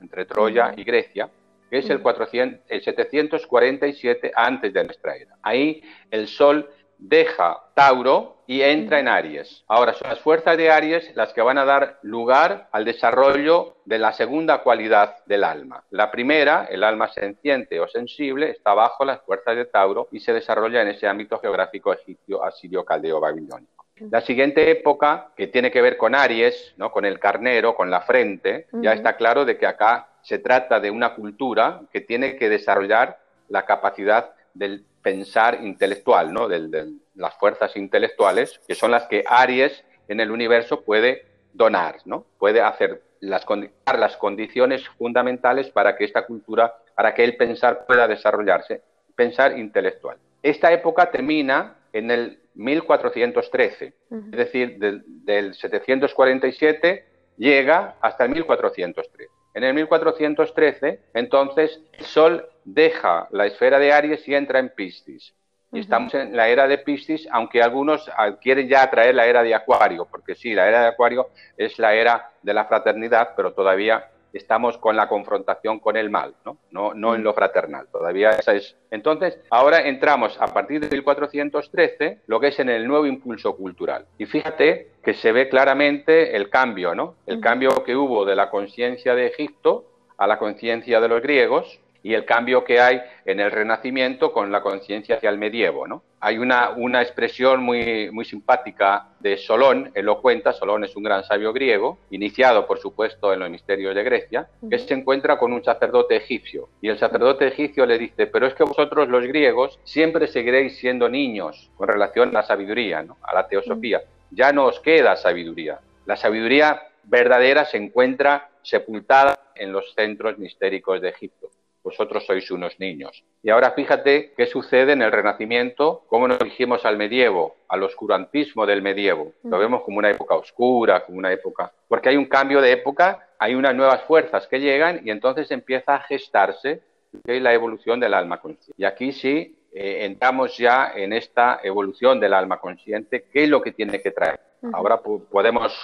[0.00, 1.28] entre Troya y Grecia
[1.72, 5.36] que es el, 400, el 747 antes de nuestra era.
[5.40, 6.68] Ahí el Sol
[6.98, 9.64] deja Tauro y entra en Aries.
[9.68, 13.98] Ahora son las fuerzas de Aries las que van a dar lugar al desarrollo de
[13.98, 15.82] la segunda cualidad del alma.
[15.88, 20.34] La primera, el alma senciente o sensible, está bajo las fuerzas de Tauro y se
[20.34, 23.86] desarrolla en ese ámbito geográfico egipcio, asirio, caldeo, babilónico.
[24.10, 26.92] La siguiente época, que tiene que ver con Aries, ¿no?
[26.92, 30.90] con el carnero, con la frente, ya está claro de que acá se trata de
[30.90, 33.18] una cultura que tiene que desarrollar
[33.48, 36.48] la capacidad del pensar intelectual, ¿no?
[36.48, 42.24] de las fuerzas intelectuales, que son las que Aries en el universo puede donar, ¿no?
[42.38, 43.44] puede hacer las,
[43.86, 48.82] las condiciones fundamentales para que esta cultura, para que el pensar pueda desarrollarse,
[49.14, 50.18] pensar intelectual.
[50.42, 57.04] Esta época termina en el 1413, es decir, del, del 747
[57.36, 59.41] llega hasta el 1413.
[59.54, 65.34] En el 1413, entonces, el Sol deja la esfera de Aries y entra en Piscis.
[65.72, 68.10] Y estamos en la era de Piscis, aunque algunos
[68.42, 71.94] quieren ya traer la era de Acuario, porque sí, la era de Acuario es la
[71.94, 76.58] era de la fraternidad, pero todavía estamos con la confrontación con el mal, ¿no?
[76.70, 78.76] No, no en lo fraternal, todavía esa es.
[78.90, 84.06] Entonces, ahora entramos a partir de 1413, lo que es en el nuevo impulso cultural.
[84.18, 87.16] Y fíjate que se ve claramente el cambio, ¿no?
[87.26, 89.84] El cambio que hubo de la conciencia de Egipto
[90.16, 94.50] a la conciencia de los griegos y el cambio que hay en el Renacimiento con
[94.50, 95.86] la conciencia hacia el medievo.
[95.86, 96.02] ¿no?
[96.20, 101.04] Hay una, una expresión muy, muy simpática de Solón, él lo cuenta, Solón es un
[101.04, 105.52] gran sabio griego, iniciado por supuesto en los misterios de Grecia, que se encuentra con
[105.52, 109.78] un sacerdote egipcio y el sacerdote egipcio le dice, pero es que vosotros los griegos
[109.84, 113.16] siempre seguiréis siendo niños con relación a la sabiduría, ¿no?
[113.22, 115.80] a la teosofía, ya no os queda sabiduría.
[116.06, 121.50] La sabiduría verdadera se encuentra sepultada en los centros mistéricos de Egipto.
[121.82, 123.24] Vosotros sois unos niños.
[123.42, 128.66] Y ahora fíjate qué sucede en el Renacimiento, cómo nos dirigimos al medievo, al oscurantismo
[128.66, 129.32] del medievo.
[129.42, 131.72] Lo vemos como una época oscura, como una época...
[131.88, 135.96] Porque hay un cambio de época, hay unas nuevas fuerzas que llegan y entonces empieza
[135.96, 136.82] a gestarse
[137.24, 138.74] la evolución del alma consciente.
[138.76, 143.60] Y aquí sí eh, entramos ya en esta evolución del alma consciente, qué es lo
[143.60, 144.40] que tiene que traer.
[144.72, 145.76] Ahora podemos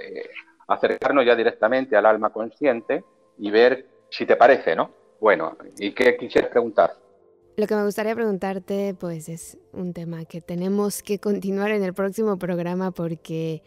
[0.00, 0.30] eh,
[0.66, 3.04] acercarnos ya directamente al alma consciente
[3.38, 4.90] y ver si te parece, ¿no?
[5.20, 6.96] Bueno, ¿y qué quisieras preguntar?
[7.56, 11.94] Lo que me gustaría preguntarte, pues, es un tema que tenemos que continuar en el
[11.94, 13.62] próximo programa porque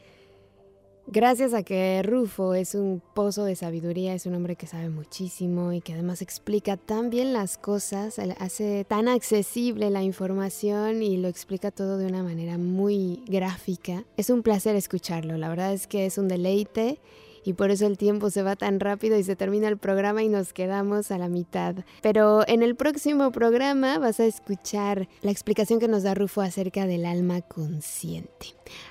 [1.07, 5.71] gracias a que Rufo es un pozo de sabiduría, es un hombre que sabe muchísimo
[5.71, 11.29] y que además explica tan bien las cosas, hace tan accesible la información y lo
[11.29, 14.03] explica todo de una manera muy gráfica.
[14.17, 16.99] Es un placer escucharlo, la verdad es que es un deleite
[17.47, 20.27] y por eso el tiempo se va tan rápido y se termina el programa y
[20.27, 21.75] nos quedamos a la mitad.
[22.01, 26.85] Pero en el próximo programa vas a escuchar la explicación que nos da Rufo acerca
[26.87, 28.47] del alma consciente.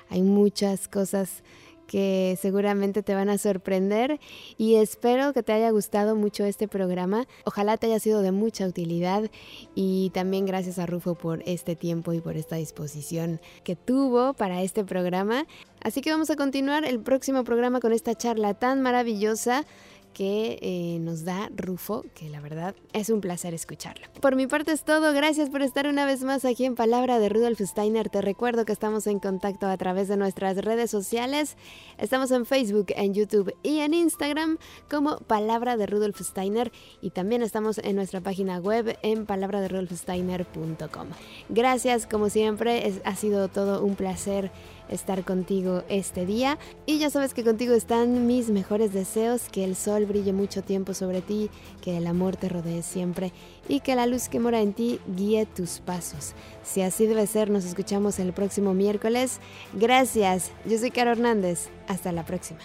[0.09, 1.43] Hay muchas cosas
[1.87, 4.19] que seguramente te van a sorprender
[4.57, 7.25] y espero que te haya gustado mucho este programa.
[7.45, 9.31] Ojalá te haya sido de mucha utilidad
[9.73, 14.61] y también gracias a Rufo por este tiempo y por esta disposición que tuvo para
[14.61, 15.45] este programa.
[15.81, 19.65] Así que vamos a continuar el próximo programa con esta charla tan maravillosa
[20.13, 24.07] que eh, nos da Rufo, que la verdad es un placer escucharlo.
[24.21, 27.29] Por mi parte es todo, gracias por estar una vez más aquí en Palabra de
[27.29, 28.09] Rudolf Steiner.
[28.09, 31.57] Te recuerdo que estamos en contacto a través de nuestras redes sociales.
[31.97, 34.57] Estamos en Facebook, en YouTube y en Instagram
[34.89, 41.07] como Palabra de Rudolf Steiner y también estamos en nuestra página web en palabraderudolfsteiner.com.
[41.49, 44.51] Gracias, como siempre, ha sido todo un placer
[44.89, 46.57] estar contigo este día.
[46.85, 50.93] Y ya sabes que contigo están mis mejores deseos, que el sol brille mucho tiempo
[50.93, 51.49] sobre ti,
[51.81, 53.33] que el amor te rodee siempre
[53.67, 56.33] y que la luz que mora en ti guíe tus pasos.
[56.63, 59.39] Si así debe ser, nos escuchamos el próximo miércoles.
[59.73, 61.69] Gracias, yo soy Caro Hernández.
[61.87, 62.59] Hasta la próxima.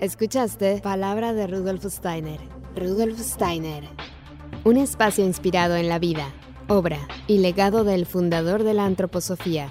[0.00, 2.40] Escuchaste Palabra de Rudolf Steiner.
[2.76, 3.84] Rudolf Steiner.
[4.64, 6.32] Un espacio inspirado en la vida,
[6.68, 9.70] obra y legado del fundador de la antroposofía